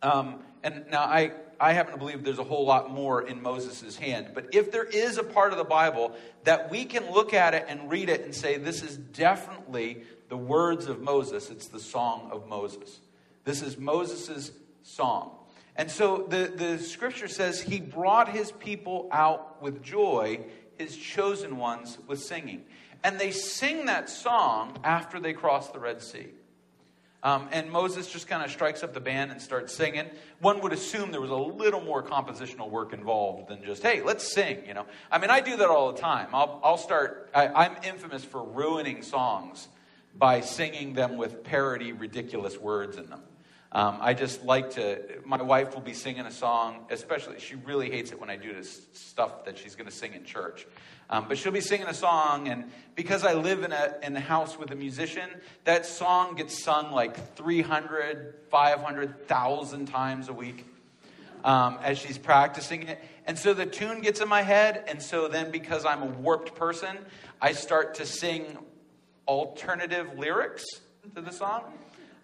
um, 0.00 0.36
and 0.62 0.84
now 0.88 1.02
I, 1.02 1.32
I 1.58 1.72
happen 1.72 1.94
to 1.94 1.98
believe 1.98 2.22
there's 2.22 2.38
a 2.38 2.44
whole 2.44 2.64
lot 2.64 2.92
more 2.92 3.26
in 3.26 3.42
Moses' 3.42 3.96
hand, 3.96 4.28
but 4.32 4.54
if 4.54 4.70
there 4.70 4.84
is 4.84 5.18
a 5.18 5.24
part 5.24 5.50
of 5.50 5.58
the 5.58 5.64
Bible 5.64 6.12
that 6.44 6.70
we 6.70 6.84
can 6.84 7.10
look 7.10 7.34
at 7.34 7.54
it 7.54 7.66
and 7.68 7.90
read 7.90 8.10
it 8.10 8.20
and 8.22 8.32
say, 8.32 8.58
this 8.58 8.84
is 8.84 8.96
definitely 8.96 10.02
the 10.28 10.36
words 10.36 10.86
of 10.86 11.00
Moses, 11.00 11.50
it's 11.50 11.66
the 11.66 11.80
Song 11.80 12.28
of 12.30 12.48
Moses. 12.48 13.00
This 13.44 13.62
is 13.62 13.78
Moses' 13.78 14.52
song. 14.82 15.36
And 15.76 15.90
so 15.90 16.26
the, 16.28 16.52
the 16.54 16.78
scripture 16.78 17.28
says 17.28 17.60
he 17.60 17.80
brought 17.80 18.28
his 18.28 18.52
people 18.52 19.08
out 19.12 19.62
with 19.62 19.82
joy, 19.82 20.40
his 20.78 20.96
chosen 20.96 21.56
ones 21.56 21.98
with 22.06 22.20
singing. 22.20 22.64
And 23.02 23.18
they 23.18 23.30
sing 23.30 23.86
that 23.86 24.10
song 24.10 24.78
after 24.84 25.20
they 25.20 25.32
cross 25.32 25.70
the 25.70 25.78
Red 25.78 26.02
Sea. 26.02 26.26
Um, 27.22 27.48
and 27.52 27.70
Moses 27.70 28.10
just 28.10 28.28
kind 28.28 28.42
of 28.42 28.50
strikes 28.50 28.82
up 28.82 28.94
the 28.94 29.00
band 29.00 29.30
and 29.30 29.40
starts 29.40 29.74
singing. 29.74 30.06
One 30.40 30.60
would 30.62 30.72
assume 30.72 31.10
there 31.12 31.20
was 31.20 31.30
a 31.30 31.34
little 31.34 31.82
more 31.82 32.02
compositional 32.02 32.70
work 32.70 32.94
involved 32.94 33.48
than 33.48 33.62
just, 33.62 33.82
hey, 33.82 34.02
let's 34.02 34.32
sing, 34.32 34.64
you 34.66 34.72
know. 34.72 34.86
I 35.10 35.18
mean, 35.18 35.28
I 35.28 35.40
do 35.40 35.56
that 35.58 35.68
all 35.68 35.92
the 35.92 35.98
time. 35.98 36.28
I'll, 36.32 36.60
I'll 36.64 36.78
start, 36.78 37.30
I, 37.34 37.48
I'm 37.48 37.76
infamous 37.84 38.24
for 38.24 38.42
ruining 38.42 39.02
songs 39.02 39.68
by 40.16 40.40
singing 40.40 40.94
them 40.94 41.18
with 41.18 41.44
parody, 41.44 41.92
ridiculous 41.92 42.58
words 42.58 42.96
in 42.96 43.10
them. 43.10 43.20
Um, 43.72 43.98
I 44.00 44.14
just 44.14 44.44
like 44.44 44.70
to, 44.72 45.00
my 45.24 45.40
wife 45.40 45.74
will 45.74 45.80
be 45.80 45.92
singing 45.92 46.26
a 46.26 46.32
song, 46.32 46.86
especially, 46.90 47.38
she 47.38 47.54
really 47.54 47.88
hates 47.88 48.10
it 48.10 48.20
when 48.20 48.28
I 48.28 48.34
do 48.34 48.52
this 48.52 48.84
stuff 48.94 49.44
that 49.44 49.58
she's 49.58 49.76
going 49.76 49.88
to 49.88 49.94
sing 49.94 50.12
in 50.14 50.24
church. 50.24 50.66
Um, 51.08 51.26
but 51.28 51.38
she'll 51.38 51.52
be 51.52 51.60
singing 51.60 51.86
a 51.86 51.94
song, 51.94 52.48
and 52.48 52.70
because 52.96 53.24
I 53.24 53.34
live 53.34 53.62
in 53.62 53.70
a, 53.70 53.94
in 54.02 54.16
a 54.16 54.20
house 54.20 54.58
with 54.58 54.72
a 54.72 54.74
musician, 54.74 55.30
that 55.64 55.86
song 55.86 56.34
gets 56.34 56.60
sung 56.62 56.90
like 56.90 57.36
300, 57.36 58.34
500,000 58.50 59.86
times 59.86 60.28
a 60.28 60.32
week 60.32 60.66
um, 61.44 61.78
as 61.82 61.96
she's 61.96 62.18
practicing 62.18 62.88
it. 62.88 63.02
And 63.24 63.38
so 63.38 63.54
the 63.54 63.66
tune 63.66 64.00
gets 64.00 64.20
in 64.20 64.28
my 64.28 64.42
head, 64.42 64.84
and 64.88 65.00
so 65.00 65.28
then 65.28 65.52
because 65.52 65.84
I'm 65.84 66.02
a 66.02 66.06
warped 66.06 66.56
person, 66.56 66.98
I 67.40 67.52
start 67.52 67.94
to 67.96 68.06
sing 68.06 68.58
alternative 69.28 70.18
lyrics 70.18 70.64
to 71.14 71.20
the 71.20 71.32
song 71.32 71.72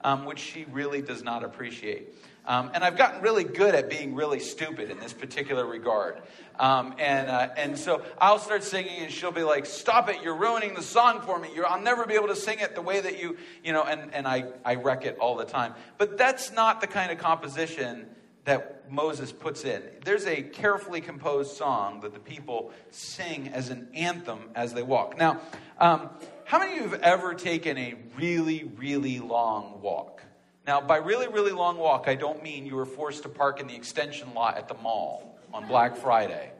um, 0.07 0.25
which 0.25 0.39
she 0.39 0.65
really 0.71 1.03
does 1.03 1.25
not 1.25 1.43
appreciate. 1.43 2.15
Um, 2.47 2.71
and 2.75 2.85
I've 2.85 2.97
gotten 2.97 3.23
really 3.23 3.43
good 3.43 3.75
at 3.75 3.91
being 3.91 4.15
really 4.15 4.39
stupid 4.39 4.89
in 4.89 5.01
this 5.01 5.13
particular 5.13 5.67
regard. 5.67 6.23
Um, 6.61 6.95
and, 7.01 7.29
uh, 7.29 7.49
and 7.57 7.77
so 7.77 8.03
I'll 8.19 8.39
start 8.39 8.63
singing, 8.63 9.03
and 9.03 9.13
she'll 9.13 9.33
be 9.33 9.43
like, 9.43 9.67
Stop 9.67 10.09
it, 10.09 10.23
you're 10.23 10.37
ruining 10.37 10.75
the 10.75 10.83
song 10.83 11.23
for 11.23 11.41
me. 11.41 11.49
You're, 11.53 11.67
I'll 11.67 11.83
never 11.83 12.07
be 12.07 12.15
able 12.15 12.29
to 12.29 12.37
sing 12.37 12.61
it 12.61 12.77
the 12.77 12.83
way 12.83 13.01
that 13.01 13.21
you, 13.21 13.37
you 13.65 13.73
know, 13.73 13.83
and, 13.83 14.15
and 14.15 14.29
I, 14.29 14.45
I 14.65 14.77
wreck 14.77 15.05
it 15.05 15.19
all 15.19 15.35
the 15.35 15.45
time. 15.45 15.75
But 15.99 16.17
that's 16.17 16.53
not 16.53 16.81
the 16.81 16.87
kind 16.87 17.11
of 17.11 17.19
composition 17.19 18.07
that 18.47 18.91
Moses 18.91 19.33
puts 19.33 19.65
in. 19.65 19.83
There's 20.05 20.25
a 20.27 20.43
carefully 20.43 21.01
composed 21.01 21.57
song 21.57 22.01
that 22.01 22.15
the 22.15 22.21
people 22.21 22.73
sing 22.91 23.49
as 23.49 23.71
an 23.71 23.89
anthem 23.93 24.39
as 24.55 24.73
they 24.73 24.83
walk. 24.83 25.19
Now, 25.19 25.41
um, 25.79 26.11
how 26.45 26.61
many 26.61 26.79
of 26.79 26.85
you 26.85 26.89
have 26.89 27.03
ever 27.03 27.35
taken 27.35 27.77
a 27.77 27.95
really, 28.17 28.65
really 28.77 29.19
long 29.19 29.81
walk? 29.83 30.23
Now, 30.67 30.81
by 30.81 30.97
really, 30.97 31.29
really 31.29 31.51
long 31.51 31.77
walk, 31.77 32.07
I 32.07 32.15
don't 32.15 32.43
mean 32.43 32.67
you 32.67 32.77
were 32.77 32.87
forced 32.87 33.25
to 33.25 33.29
park 33.29 33.61
in 33.61 33.67
the 33.67 33.75
extension 33.75 34.33
lot 34.33 34.57
at 34.57 34.69
the 34.69 34.75
mall 34.75 35.37
on 35.53 35.67
Black 35.67 35.97
Friday. 35.97 36.51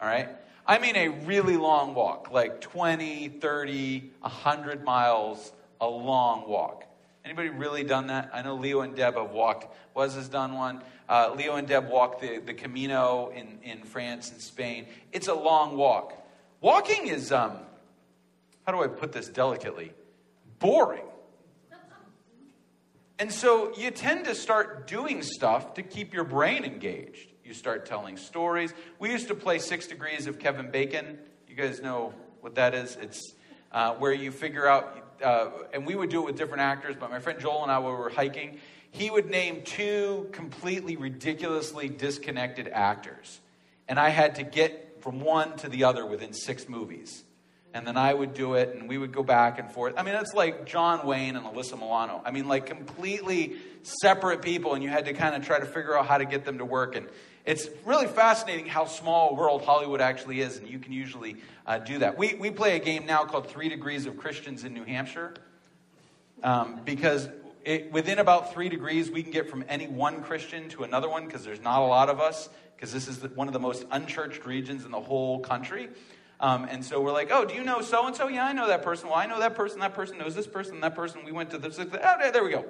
All 0.00 0.08
right? 0.08 0.28
I 0.66 0.78
mean 0.78 0.96
a 0.96 1.08
really 1.08 1.56
long 1.56 1.94
walk, 1.94 2.30
like 2.30 2.60
20, 2.60 3.28
30, 3.28 4.10
100 4.20 4.84
miles, 4.84 5.52
a 5.80 5.86
long 5.86 6.48
walk. 6.48 6.83
Anybody 7.24 7.48
really 7.48 7.84
done 7.84 8.08
that? 8.08 8.30
I 8.34 8.42
know 8.42 8.56
Leo 8.56 8.82
and 8.82 8.94
Deb 8.94 9.14
have 9.16 9.30
walked. 9.30 9.74
Was 9.94 10.14
has 10.14 10.28
done 10.28 10.54
one. 10.54 10.82
Uh, 11.08 11.34
Leo 11.36 11.56
and 11.56 11.66
Deb 11.66 11.88
walked 11.88 12.20
the, 12.20 12.38
the 12.38 12.52
Camino 12.52 13.32
in, 13.34 13.58
in 13.62 13.82
France 13.84 14.30
and 14.30 14.40
Spain. 14.40 14.86
It's 15.10 15.28
a 15.28 15.34
long 15.34 15.76
walk. 15.76 16.12
Walking 16.60 17.06
is, 17.06 17.32
um, 17.32 17.58
how 18.66 18.72
do 18.72 18.82
I 18.82 18.88
put 18.88 19.12
this 19.12 19.28
delicately? 19.28 19.92
Boring. 20.58 21.04
And 23.18 23.32
so 23.32 23.72
you 23.76 23.90
tend 23.90 24.24
to 24.24 24.34
start 24.34 24.86
doing 24.86 25.22
stuff 25.22 25.74
to 25.74 25.82
keep 25.82 26.12
your 26.12 26.24
brain 26.24 26.64
engaged. 26.64 27.28
You 27.44 27.54
start 27.54 27.86
telling 27.86 28.16
stories. 28.16 28.74
We 28.98 29.10
used 29.10 29.28
to 29.28 29.34
play 29.34 29.60
Six 29.60 29.86
Degrees 29.86 30.26
of 30.26 30.38
Kevin 30.38 30.70
Bacon. 30.70 31.18
You 31.48 31.54
guys 31.54 31.80
know 31.80 32.12
what 32.40 32.56
that 32.56 32.74
is? 32.74 32.96
It's 33.00 33.34
uh, 33.70 33.94
where 33.94 34.12
you 34.12 34.32
figure 34.32 34.66
out, 34.66 35.03
uh, 35.22 35.50
and 35.72 35.86
we 35.86 35.94
would 35.94 36.10
do 36.10 36.22
it 36.22 36.26
with 36.26 36.36
different 36.36 36.62
actors, 36.62 36.96
but 36.98 37.10
my 37.10 37.18
friend 37.18 37.38
Joel 37.40 37.62
and 37.62 37.70
I, 37.70 37.78
we 37.78 37.86
were 37.86 38.10
hiking, 38.10 38.58
he 38.90 39.10
would 39.10 39.28
name 39.28 39.62
two 39.64 40.28
completely 40.32 40.96
ridiculously 40.96 41.88
disconnected 41.88 42.68
actors. 42.68 43.40
And 43.88 43.98
I 43.98 44.08
had 44.08 44.36
to 44.36 44.42
get 44.42 45.02
from 45.02 45.20
one 45.20 45.56
to 45.58 45.68
the 45.68 45.84
other 45.84 46.06
within 46.06 46.32
six 46.32 46.68
movies 46.68 47.24
and 47.74 47.84
then 47.84 47.96
I 47.96 48.14
would 48.14 48.34
do 48.34 48.54
it, 48.54 48.76
and 48.76 48.88
we 48.88 48.96
would 48.96 49.12
go 49.12 49.24
back 49.24 49.58
and 49.58 49.70
forth. 49.70 49.94
I 49.96 50.04
mean, 50.04 50.14
it's 50.14 50.32
like 50.32 50.64
John 50.64 51.04
Wayne 51.04 51.34
and 51.34 51.44
Alyssa 51.44 51.76
Milano. 51.76 52.22
I 52.24 52.30
mean, 52.30 52.46
like 52.46 52.66
completely 52.66 53.56
separate 53.82 54.42
people, 54.42 54.74
and 54.74 54.82
you 54.82 54.88
had 54.88 55.06
to 55.06 55.12
kind 55.12 55.34
of 55.34 55.44
try 55.44 55.58
to 55.58 55.66
figure 55.66 55.98
out 55.98 56.06
how 56.06 56.18
to 56.18 56.24
get 56.24 56.44
them 56.44 56.58
to 56.58 56.64
work. 56.64 56.94
And 56.94 57.08
it's 57.44 57.68
really 57.84 58.06
fascinating 58.06 58.66
how 58.66 58.86
small 58.86 59.30
a 59.30 59.34
world 59.34 59.62
Hollywood 59.62 60.00
actually 60.00 60.40
is, 60.40 60.56
and 60.56 60.68
you 60.68 60.78
can 60.78 60.92
usually 60.92 61.36
uh, 61.66 61.78
do 61.78 61.98
that. 61.98 62.16
We, 62.16 62.34
we 62.34 62.50
play 62.50 62.76
a 62.76 62.78
game 62.78 63.04
now 63.04 63.24
called 63.24 63.48
Three 63.48 63.68
Degrees 63.68 64.06
of 64.06 64.16
Christians 64.16 64.64
in 64.64 64.72
New 64.72 64.84
Hampshire 64.84 65.34
um, 66.42 66.80
because 66.84 67.28
it, 67.64 67.92
within 67.92 68.18
about 68.18 68.52
three 68.52 68.68
degrees, 68.68 69.10
we 69.10 69.22
can 69.22 69.32
get 69.32 69.48
from 69.48 69.64
any 69.68 69.86
one 69.86 70.22
Christian 70.22 70.68
to 70.70 70.84
another 70.84 71.08
one 71.08 71.26
because 71.26 71.44
there's 71.44 71.60
not 71.60 71.80
a 71.80 71.86
lot 71.86 72.08
of 72.08 72.20
us, 72.20 72.48
because 72.76 72.92
this 72.92 73.08
is 73.08 73.18
the, 73.18 73.28
one 73.28 73.46
of 73.46 73.52
the 73.52 73.60
most 73.60 73.84
unchurched 73.90 74.44
regions 74.46 74.84
in 74.84 74.90
the 74.90 75.00
whole 75.00 75.40
country. 75.40 75.88
Um, 76.40 76.66
and 76.68 76.84
so 76.84 77.00
we're 77.00 77.12
like, 77.12 77.30
oh, 77.30 77.44
do 77.44 77.54
you 77.54 77.64
know 77.64 77.80
so 77.80 78.06
and 78.06 78.14
so? 78.14 78.28
Yeah, 78.28 78.44
I 78.44 78.52
know 78.52 78.66
that 78.66 78.82
person. 78.82 79.08
Well, 79.08 79.18
I 79.18 79.26
know 79.26 79.38
that 79.40 79.54
person. 79.54 79.80
That 79.80 79.94
person 79.94 80.18
knows 80.18 80.34
this 80.34 80.46
person. 80.46 80.80
That 80.80 80.94
person. 80.94 81.24
We 81.24 81.32
went 81.32 81.50
to 81.50 81.58
this. 81.58 81.78
Oh, 81.78 82.30
there 82.32 82.44
we 82.44 82.50
go. 82.50 82.66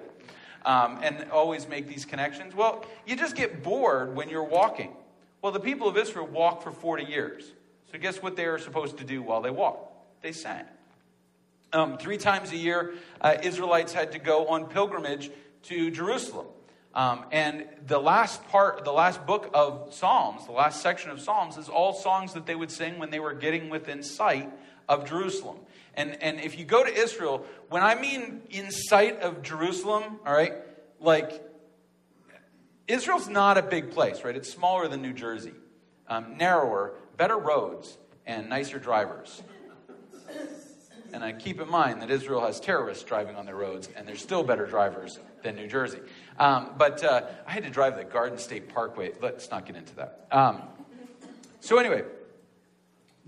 Um, 0.64 1.00
and 1.02 1.30
always 1.30 1.68
make 1.68 1.86
these 1.88 2.06
connections. 2.06 2.54
Well, 2.54 2.86
you 3.06 3.16
just 3.16 3.36
get 3.36 3.62
bored 3.62 4.16
when 4.16 4.30
you're 4.30 4.42
walking. 4.42 4.96
Well, 5.42 5.52
the 5.52 5.60
people 5.60 5.88
of 5.88 5.98
Israel 5.98 6.26
walked 6.26 6.62
for 6.62 6.72
40 6.72 7.04
years. 7.04 7.44
So 7.92 7.98
guess 7.98 8.22
what 8.22 8.34
they 8.34 8.46
are 8.46 8.58
supposed 8.58 8.96
to 8.98 9.04
do 9.04 9.20
while 9.20 9.42
they 9.42 9.50
walk? 9.50 9.92
They 10.22 10.32
sang. 10.32 10.64
Um, 11.74 11.98
three 11.98 12.16
times 12.16 12.50
a 12.50 12.56
year, 12.56 12.94
uh, 13.20 13.36
Israelites 13.42 13.92
had 13.92 14.12
to 14.12 14.18
go 14.18 14.46
on 14.46 14.66
pilgrimage 14.66 15.30
to 15.64 15.90
Jerusalem. 15.90 16.46
Um, 16.94 17.24
and 17.32 17.66
the 17.86 17.98
last 17.98 18.46
part, 18.48 18.84
the 18.84 18.92
last 18.92 19.26
book 19.26 19.50
of 19.52 19.92
Psalms, 19.92 20.46
the 20.46 20.52
last 20.52 20.80
section 20.80 21.10
of 21.10 21.20
Psalms, 21.20 21.56
is 21.56 21.68
all 21.68 21.92
songs 21.92 22.34
that 22.34 22.46
they 22.46 22.54
would 22.54 22.70
sing 22.70 22.98
when 22.98 23.10
they 23.10 23.18
were 23.18 23.34
getting 23.34 23.68
within 23.68 24.02
sight 24.02 24.48
of 24.88 25.08
Jerusalem. 25.08 25.58
And, 25.96 26.20
and 26.22 26.40
if 26.40 26.58
you 26.58 26.64
go 26.64 26.84
to 26.84 26.92
Israel, 26.92 27.44
when 27.68 27.82
I 27.82 27.94
mean 27.94 28.42
in 28.50 28.70
sight 28.70 29.20
of 29.20 29.42
Jerusalem, 29.42 30.20
all 30.26 30.32
right, 30.32 30.54
like 31.00 31.42
Israel's 32.86 33.28
not 33.28 33.58
a 33.58 33.62
big 33.62 33.92
place, 33.92 34.24
right? 34.24 34.36
It's 34.36 34.50
smaller 34.50 34.88
than 34.88 35.02
New 35.02 35.12
Jersey, 35.12 35.54
um, 36.08 36.36
narrower, 36.36 36.94
better 37.16 37.38
roads, 37.38 37.96
and 38.26 38.48
nicer 38.48 38.78
drivers. 38.78 39.42
And 41.12 41.22
I 41.22 41.32
keep 41.32 41.60
in 41.60 41.70
mind 41.70 42.02
that 42.02 42.10
Israel 42.10 42.40
has 42.40 42.58
terrorists 42.58 43.04
driving 43.04 43.36
on 43.36 43.46
their 43.46 43.54
roads, 43.54 43.88
and 43.94 44.06
they're 44.06 44.16
still 44.16 44.42
better 44.42 44.66
drivers 44.66 45.20
than 45.44 45.54
New 45.54 45.68
Jersey. 45.68 46.00
Um, 46.40 46.70
but 46.76 47.04
uh, 47.04 47.26
I 47.46 47.52
had 47.52 47.62
to 47.62 47.70
drive 47.70 47.96
the 47.96 48.02
Garden 48.02 48.36
State 48.36 48.74
Parkway. 48.74 49.12
Let's 49.22 49.48
not 49.48 49.64
get 49.64 49.76
into 49.76 49.94
that. 49.94 50.26
Um, 50.32 50.62
so, 51.60 51.78
anyway, 51.78 52.02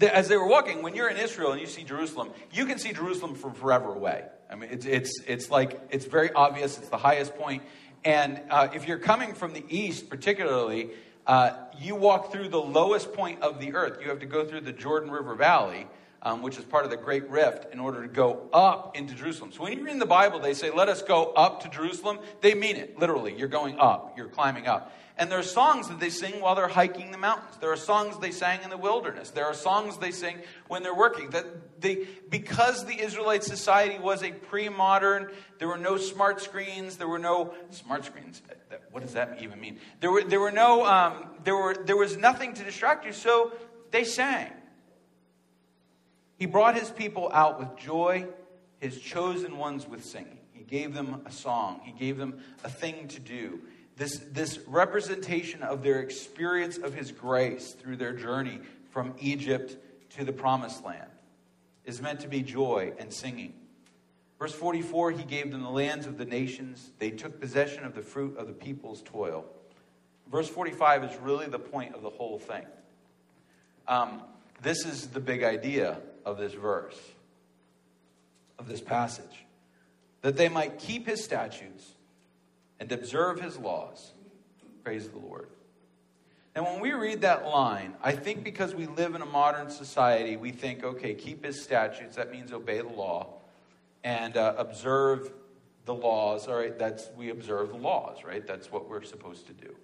as 0.01 0.29
they 0.29 0.37
were 0.37 0.47
walking, 0.47 0.83
when 0.83 0.95
you're 0.95 1.09
in 1.09 1.17
Israel 1.17 1.53
and 1.53 1.61
you 1.61 1.67
see 1.67 1.85
Jerusalem, 1.85 2.31
you 2.53 2.67
can 2.67 2.79
see 2.79 2.93
Jerusalem 2.93 3.35
from 3.35 3.55
forever 3.55 3.95
away. 3.95 4.25
I 4.51 4.55
mean, 4.55 4.71
it's, 4.71 4.87
it's, 4.87 5.21
it's 5.27 5.51
like, 5.51 5.81
it's 5.91 6.05
very 6.05 6.33
obvious, 6.33 6.79
it's 6.79 6.89
the 6.89 6.99
highest 6.99 7.35
point. 7.37 7.63
And 8.05 8.41
uh, 8.51 8.69
if 8.75 8.87
you're 8.87 8.99
coming 8.99 9.35
from 9.35 9.53
the 9.53 9.65
east, 9.69 10.09
particularly, 10.09 10.91
uh, 11.27 11.53
you 11.79 11.97
walk 11.97 12.31
through 12.31 12.49
the 12.49 12.61
lowest 12.61 13.13
point 13.13 13.43
of 13.43 13.59
the 13.59 13.75
earth. 13.75 13.99
You 14.01 14.09
have 14.11 14.21
to 14.21 14.27
go 14.27 14.45
through 14.45 14.61
the 14.61 14.73
Jordan 14.73 15.11
River 15.11 15.35
Valley 15.35 15.89
um, 16.27 16.43
which 16.43 16.59
is 16.59 16.65
part 16.65 16.85
of 16.85 16.91
the 16.91 16.97
Great 16.97 17.31
Rift, 17.31 17.73
in 17.73 17.79
order 17.79 18.03
to 18.03 18.09
go 18.09 18.49
up 18.53 18.97
into 18.97 19.15
Jerusalem. 19.15 19.53
So 19.53 19.63
when 19.63 19.73
you 19.73 19.85
read 19.85 19.93
in 19.93 20.01
the 20.01 20.07
Bible, 20.07 20.41
they 20.41 20.55
say, 20.55 20.71
let 20.71 20.89
us 20.89 21.01
go 21.01 21.33
up 21.35 21.63
to 21.63 21.69
Jerusalem. 21.69 22.19
They 22.41 22.53
mean 22.53 22.75
it, 22.75 22.99
literally. 22.99 23.33
You're 23.39 23.47
going 23.47 23.79
up, 23.79 24.15
you're 24.17 24.29
climbing 24.29 24.67
up. 24.67 24.93
And 25.19 25.31
there 25.31 25.39
are 25.39 25.43
songs 25.43 25.89
that 25.89 25.99
they 25.99 26.11
sing 26.11 26.43
while 26.43 26.55
they're 26.55 26.69
hiking 26.69 27.11
the 27.11 27.17
mountains. 27.17 27.57
There 27.59 27.73
are 27.73 27.77
songs 27.77 28.19
they 28.19 28.33
sang 28.33 28.63
in 28.63 28.69
the 28.69 28.77
wilderness. 28.77 29.31
There 29.31 29.47
are 29.47 29.55
songs 29.55 29.97
they 29.97 30.11
sing 30.11 30.39
when 30.69 30.83
they're 30.83 30.95
working. 30.95 31.31
That 31.31 31.81
they, 31.81 32.07
because 32.29 32.85
the 32.85 33.01
Israelite 33.01 33.43
society 33.43 33.99
was 33.99 34.23
a 34.23 34.33
pre-modern, 34.33 35.31
there 35.59 35.69
were 35.69 35.79
no 35.79 35.97
smart 35.97 36.43
screens. 36.43 36.99
There 36.99 37.09
were 37.09 37.19
no 37.19 37.55
smart 37.71 38.05
screens. 38.05 38.43
What 38.91 39.03
does 39.03 39.15
that 39.15 39.39
even 39.41 39.59
mean? 39.59 39.81
There 40.01 40.11
were, 40.11 40.23
there 40.23 40.41
were 40.41 40.53
no, 40.53 40.85
um, 40.85 41.31
there 41.45 41.57
were, 41.57 41.75
there 41.75 41.97
was 41.97 42.19
nothing 42.19 42.53
to 42.53 42.63
distract 42.63 43.07
you. 43.07 43.15
So 43.15 43.53
they 43.93 44.05
sang. 44.05 44.53
He 46.39 46.45
brought 46.45 46.77
his 46.77 46.91
people 46.91 47.31
out 47.33 47.59
with 47.59 47.75
joy, 47.79 48.27
his 48.81 49.01
chosen 49.01 49.57
ones 49.57 49.89
with 49.89 50.05
singing. 50.05 50.41
He 50.53 50.63
gave 50.63 50.93
them 50.93 51.23
a 51.25 51.33
song, 51.33 51.81
he 51.85 51.93
gave 51.93 52.19
them 52.19 52.41
a 52.65 52.69
thing 52.69 53.09
to 53.09 53.21
do. 53.21 53.61
This, 53.97 54.19
this 54.31 54.59
representation 54.67 55.63
of 55.63 55.83
their 55.83 56.01
experience 56.01 56.77
of 56.77 56.93
his 56.93 57.13
grace 57.13 57.73
through 57.73 57.97
their 57.97 58.13
journey 58.13 58.61
from 58.91 59.15
Egypt 59.19 59.77
to 60.17 60.25
the 60.25 60.33
promised 60.33 60.85
land 60.85 61.11
is 61.87 62.03
meant 62.03 62.21
to 62.21 62.29
be 62.29 62.43
joy 62.43 62.93
and 62.99 63.13
singing. 63.13 63.55
Verse 64.39 64.53
44 64.53 65.13
He 65.13 65.25
gave 65.25 65.51
them 65.51 65.63
the 65.63 65.71
lands 65.71 66.07
of 66.07 66.19
the 66.19 66.27
nations, 66.27 66.91
they 66.99 67.11
took 67.11 67.41
possession 67.41 67.85
of 67.85 67.95
the 67.95 68.03
fruit 68.03 68.37
of 68.37 68.49
the 68.49 68.53
people's 68.53 69.03
toil. 69.03 69.47
Verse 70.31 70.49
45 70.49 71.05
is 71.05 71.17
really 71.21 71.47
the 71.47 71.59
point 71.59 71.95
of 71.95 72.03
the 72.03 72.11
whole 72.11 72.39
thing. 72.39 72.67
Um, 73.89 74.23
this 74.63 74.85
is 74.85 75.09
the 75.09 75.21
big 75.21 75.43
idea 75.43 75.99
of 76.25 76.37
this 76.39 76.53
verse, 76.53 76.99
of 78.59 78.67
this 78.67 78.81
passage, 78.81 79.45
that 80.23 80.37
they 80.37 80.49
might 80.49 80.79
keep 80.79 81.07
his 81.07 81.23
statutes 81.23 81.96
and 82.81 82.91
observe 82.93 83.41
his 83.41 83.59
laws. 83.59 84.13
Praise 84.85 85.09
the 85.09 85.19
Lord. 85.19 85.49
And 86.55 86.65
when 86.65 86.81
we 86.81 86.93
read 86.93 87.21
that 87.21 87.45
line, 87.47 87.95
I 88.03 88.13
think 88.13 88.43
because 88.43 88.75
we 88.75 88.87
live 88.87 89.15
in 89.15 89.21
a 89.21 89.27
modern 89.27 89.69
society, 89.69 90.37
we 90.37 90.53
think, 90.53 90.85
okay, 90.85 91.15
keep 91.15 91.45
his 91.45 91.63
statutes, 91.63 92.17
that 92.17 92.33
means 92.33 92.53
obey 92.53 92.81
the 92.81 92.89
law, 92.89 93.35
and 94.03 94.37
uh, 94.37 94.55
observe 94.57 95.33
the 95.85 95.95
laws, 95.95 96.49
all 96.49 96.57
right, 96.57 96.79
that's 96.79 97.11
we 97.17 97.31
observe 97.31 97.69
the 97.69 97.77
laws, 97.77 98.25
right? 98.25 98.47
That's 98.47 98.73
what 98.73 98.89
we're 98.89 99.03
supposed 99.03 99.47
to 99.47 99.53
do. 99.53 99.75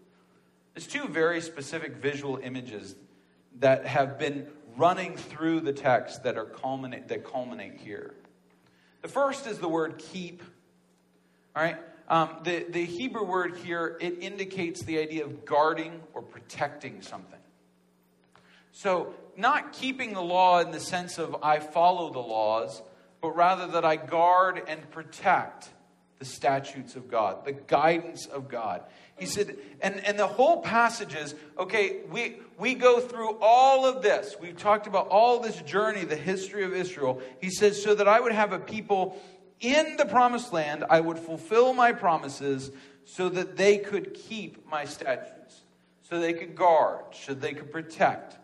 There's 0.74 0.86
two 0.86 1.06
very 1.08 1.40
specific 1.40 1.96
visual 1.96 2.38
images 2.42 2.96
that 3.60 3.86
have 3.86 4.18
been 4.18 4.46
running 4.76 5.16
through 5.16 5.60
the 5.60 5.72
text 5.72 6.24
that 6.24 6.36
are 6.36 6.46
culminate 6.46 7.08
that 7.08 7.24
culminate 7.24 7.76
here. 7.76 8.14
The 9.02 9.08
first 9.08 9.46
is 9.46 9.58
the 9.58 9.68
word 9.68 9.98
keep. 9.98 10.42
All 11.54 11.62
right. 11.62 11.76
Um, 12.08 12.30
the, 12.42 12.66
the 12.68 12.84
Hebrew 12.84 13.24
word 13.24 13.56
here, 13.58 13.96
it 14.00 14.18
indicates 14.20 14.82
the 14.82 14.98
idea 14.98 15.24
of 15.24 15.44
guarding 15.44 16.00
or 16.14 16.22
protecting 16.22 17.02
something. 17.02 17.38
So, 18.72 19.14
not 19.36 19.72
keeping 19.72 20.12
the 20.12 20.22
law 20.22 20.60
in 20.60 20.70
the 20.70 20.80
sense 20.80 21.18
of 21.18 21.36
I 21.42 21.58
follow 21.58 22.12
the 22.12 22.18
laws, 22.18 22.82
but 23.20 23.36
rather 23.36 23.66
that 23.68 23.84
I 23.84 23.96
guard 23.96 24.62
and 24.66 24.90
protect 24.90 25.70
the 26.18 26.24
statutes 26.24 26.94
of 26.96 27.10
God, 27.10 27.44
the 27.44 27.52
guidance 27.52 28.26
of 28.26 28.48
God. 28.48 28.82
He 29.18 29.26
said, 29.26 29.56
and, 29.80 30.04
and 30.06 30.18
the 30.18 30.26
whole 30.26 30.62
passage 30.62 31.14
is 31.14 31.34
okay, 31.58 32.00
we, 32.10 32.36
we 32.58 32.74
go 32.74 33.00
through 33.00 33.38
all 33.40 33.86
of 33.86 34.02
this. 34.02 34.36
We've 34.40 34.56
talked 34.56 34.86
about 34.86 35.08
all 35.08 35.40
this 35.40 35.60
journey, 35.62 36.04
the 36.04 36.16
history 36.16 36.64
of 36.64 36.74
Israel. 36.74 37.20
He 37.40 37.50
says, 37.50 37.82
so 37.82 37.94
that 37.94 38.08
I 38.08 38.20
would 38.20 38.32
have 38.32 38.52
a 38.52 38.58
people 38.58 39.20
in 39.62 39.96
the 39.96 40.04
promised 40.04 40.52
land, 40.52 40.84
I 40.90 41.00
would 41.00 41.18
fulfill 41.18 41.72
my 41.72 41.92
promises 41.92 42.70
so 43.04 43.28
that 43.30 43.56
they 43.56 43.78
could 43.78 44.12
keep 44.12 44.68
my 44.68 44.84
statutes, 44.84 45.62
so 46.02 46.20
they 46.20 46.32
could 46.32 46.54
guard, 46.54 47.04
so 47.12 47.32
they 47.32 47.54
could 47.54 47.72
protect. 47.72 48.36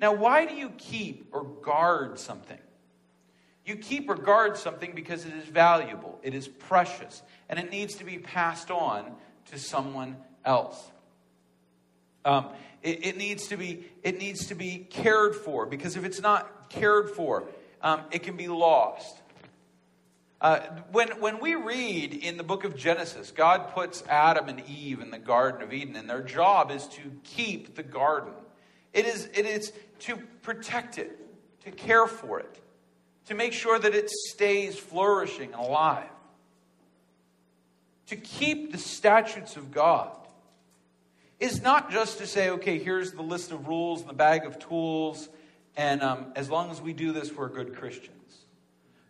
Now, 0.00 0.12
why 0.12 0.44
do 0.44 0.54
you 0.54 0.70
keep 0.76 1.28
or 1.32 1.44
guard 1.44 2.18
something? 2.18 2.58
You 3.64 3.76
keep 3.76 4.10
or 4.10 4.16
guard 4.16 4.56
something 4.56 4.92
because 4.94 5.24
it 5.24 5.32
is 5.34 5.46
valuable, 5.46 6.18
it 6.22 6.34
is 6.34 6.48
precious, 6.48 7.22
and 7.48 7.58
it 7.58 7.70
needs 7.70 7.94
to 7.96 8.04
be 8.04 8.18
passed 8.18 8.70
on 8.70 9.14
to 9.50 9.58
someone 9.58 10.16
else. 10.44 10.90
Um, 12.24 12.48
it, 12.82 13.06
it, 13.06 13.16
needs 13.16 13.48
to 13.48 13.56
be, 13.56 13.84
it 14.02 14.18
needs 14.18 14.48
to 14.48 14.54
be 14.54 14.86
cared 14.90 15.36
for 15.36 15.64
because 15.64 15.96
if 15.96 16.04
it's 16.04 16.20
not 16.20 16.70
cared 16.70 17.10
for, 17.10 17.44
um, 17.82 18.00
it 18.10 18.22
can 18.22 18.36
be 18.36 18.48
lost. 18.48 19.16
Uh, 20.40 20.60
when, 20.90 21.08
when 21.20 21.40
we 21.40 21.54
read 21.54 22.12
in 22.12 22.36
the 22.36 22.42
book 22.42 22.64
of 22.64 22.76
Genesis, 22.76 23.30
God 23.30 23.72
puts 23.72 24.02
Adam 24.08 24.48
and 24.48 24.62
Eve 24.68 25.00
in 25.00 25.10
the 25.10 25.18
Garden 25.18 25.62
of 25.62 25.72
Eden, 25.72 25.96
and 25.96 26.08
their 26.08 26.22
job 26.22 26.70
is 26.70 26.86
to 26.88 27.00
keep 27.22 27.76
the 27.76 27.82
garden. 27.82 28.32
It 28.92 29.06
is, 29.06 29.28
it 29.32 29.46
is 29.46 29.72
to 30.00 30.16
protect 30.42 30.98
it, 30.98 31.18
to 31.64 31.70
care 31.70 32.06
for 32.06 32.40
it, 32.40 32.60
to 33.26 33.34
make 33.34 33.52
sure 33.52 33.78
that 33.78 33.94
it 33.94 34.10
stays 34.10 34.76
flourishing 34.76 35.52
and 35.52 35.62
alive. 35.62 36.10
To 38.08 38.16
keep 38.16 38.70
the 38.70 38.78
statutes 38.78 39.56
of 39.56 39.72
God 39.72 40.14
is 41.40 41.62
not 41.62 41.90
just 41.90 42.18
to 42.18 42.26
say, 42.26 42.50
okay, 42.50 42.78
here's 42.78 43.12
the 43.12 43.22
list 43.22 43.50
of 43.50 43.66
rules 43.66 44.02
and 44.02 44.10
the 44.10 44.14
bag 44.14 44.44
of 44.44 44.58
tools, 44.58 45.28
and 45.76 46.02
um, 46.02 46.32
as 46.36 46.50
long 46.50 46.70
as 46.70 46.82
we 46.82 46.92
do 46.92 47.12
this, 47.12 47.32
we're 47.32 47.46
a 47.46 47.50
good 47.50 47.74
Christians 47.76 48.13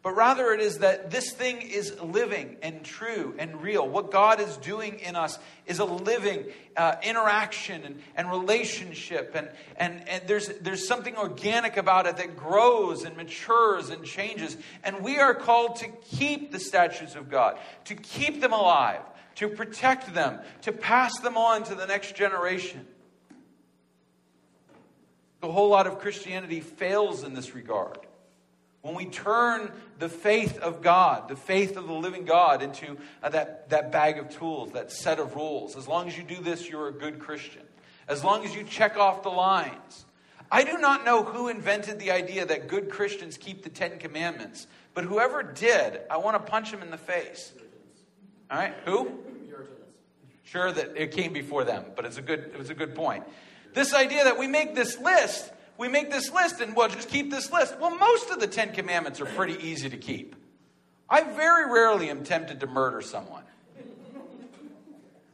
but 0.04 0.14
rather 0.14 0.52
it 0.52 0.60
is 0.60 0.80
that 0.80 1.10
this 1.10 1.32
thing 1.32 1.62
is 1.62 1.98
living 1.98 2.58
and 2.60 2.84
true 2.84 3.34
and 3.38 3.62
real. 3.62 3.88
What 3.88 4.10
God 4.10 4.38
is 4.38 4.58
doing 4.58 4.98
in 4.98 5.16
us 5.16 5.38
is 5.64 5.78
a 5.78 5.86
living 5.86 6.44
uh, 6.76 6.96
interaction 7.02 7.82
and, 7.84 7.98
and 8.14 8.30
relationship, 8.30 9.32
and, 9.34 9.48
and, 9.78 10.06
and 10.06 10.22
there's, 10.26 10.48
there's 10.60 10.86
something 10.86 11.16
organic 11.16 11.78
about 11.78 12.06
it 12.06 12.18
that 12.18 12.36
grows 12.36 13.04
and 13.04 13.16
matures 13.16 13.88
and 13.88 14.04
changes. 14.04 14.58
And 14.84 15.02
we 15.02 15.16
are 15.16 15.34
called 15.34 15.76
to 15.76 15.88
keep 15.88 16.52
the 16.52 16.60
statutes 16.60 17.14
of 17.14 17.30
God, 17.30 17.58
to 17.86 17.94
keep 17.94 18.42
them 18.42 18.52
alive, 18.52 19.00
to 19.36 19.48
protect 19.48 20.12
them, 20.12 20.38
to 20.62 20.72
pass 20.72 21.18
them 21.20 21.38
on 21.38 21.64
to 21.64 21.74
the 21.74 21.86
next 21.86 22.14
generation. 22.14 22.86
A 25.42 25.50
whole 25.50 25.70
lot 25.70 25.86
of 25.86 25.98
Christianity 25.98 26.60
fails 26.60 27.24
in 27.24 27.32
this 27.32 27.54
regard. 27.54 28.03
When 28.84 28.94
we 28.94 29.06
turn 29.06 29.72
the 29.98 30.10
faith 30.10 30.58
of 30.58 30.82
God, 30.82 31.30
the 31.30 31.36
faith 31.36 31.78
of 31.78 31.86
the 31.86 31.94
living 31.94 32.26
God, 32.26 32.60
into 32.60 32.98
uh, 33.22 33.30
that, 33.30 33.70
that 33.70 33.90
bag 33.90 34.18
of 34.18 34.28
tools, 34.28 34.72
that 34.72 34.92
set 34.92 35.18
of 35.18 35.34
rules, 35.36 35.74
as 35.74 35.88
long 35.88 36.06
as 36.06 36.18
you 36.18 36.22
do 36.22 36.36
this, 36.36 36.68
you're 36.68 36.88
a 36.88 36.92
good 36.92 37.18
Christian. 37.18 37.62
As 38.08 38.22
long 38.22 38.44
as 38.44 38.54
you 38.54 38.62
check 38.62 38.98
off 38.98 39.22
the 39.22 39.30
lines. 39.30 40.04
I 40.52 40.64
do 40.64 40.76
not 40.76 41.02
know 41.02 41.22
who 41.22 41.48
invented 41.48 41.98
the 41.98 42.10
idea 42.10 42.44
that 42.44 42.68
good 42.68 42.90
Christians 42.90 43.38
keep 43.38 43.62
the 43.62 43.70
Ten 43.70 43.98
Commandments, 43.98 44.66
but 44.92 45.04
whoever 45.04 45.42
did, 45.42 46.02
I 46.10 46.18
want 46.18 46.36
to 46.36 46.50
punch 46.50 46.70
him 46.70 46.82
in 46.82 46.90
the 46.90 46.98
face. 46.98 47.54
All 48.50 48.58
right, 48.58 48.74
who? 48.84 49.18
Sure 50.42 50.70
that 50.70 50.94
it 50.94 51.12
came 51.12 51.32
before 51.32 51.64
them, 51.64 51.86
but 51.96 52.04
it's 52.04 52.18
a 52.18 52.22
good, 52.22 52.50
it 52.52 52.58
was 52.58 52.68
a 52.68 52.74
good 52.74 52.94
point. 52.94 53.24
This 53.72 53.94
idea 53.94 54.24
that 54.24 54.38
we 54.38 54.46
make 54.46 54.74
this 54.74 54.98
list 54.98 55.50
we 55.78 55.88
make 55.88 56.10
this 56.10 56.32
list 56.32 56.60
and 56.60 56.76
we'll 56.76 56.88
just 56.88 57.08
keep 57.08 57.30
this 57.30 57.52
list. 57.52 57.78
Well, 57.78 57.96
most 57.96 58.30
of 58.30 58.40
the 58.40 58.46
Ten 58.46 58.72
Commandments 58.72 59.20
are 59.20 59.26
pretty 59.26 59.62
easy 59.66 59.88
to 59.90 59.96
keep. 59.96 60.36
I 61.08 61.22
very 61.22 61.70
rarely 61.70 62.10
am 62.10 62.24
tempted 62.24 62.60
to 62.60 62.66
murder 62.66 63.00
someone. 63.02 63.44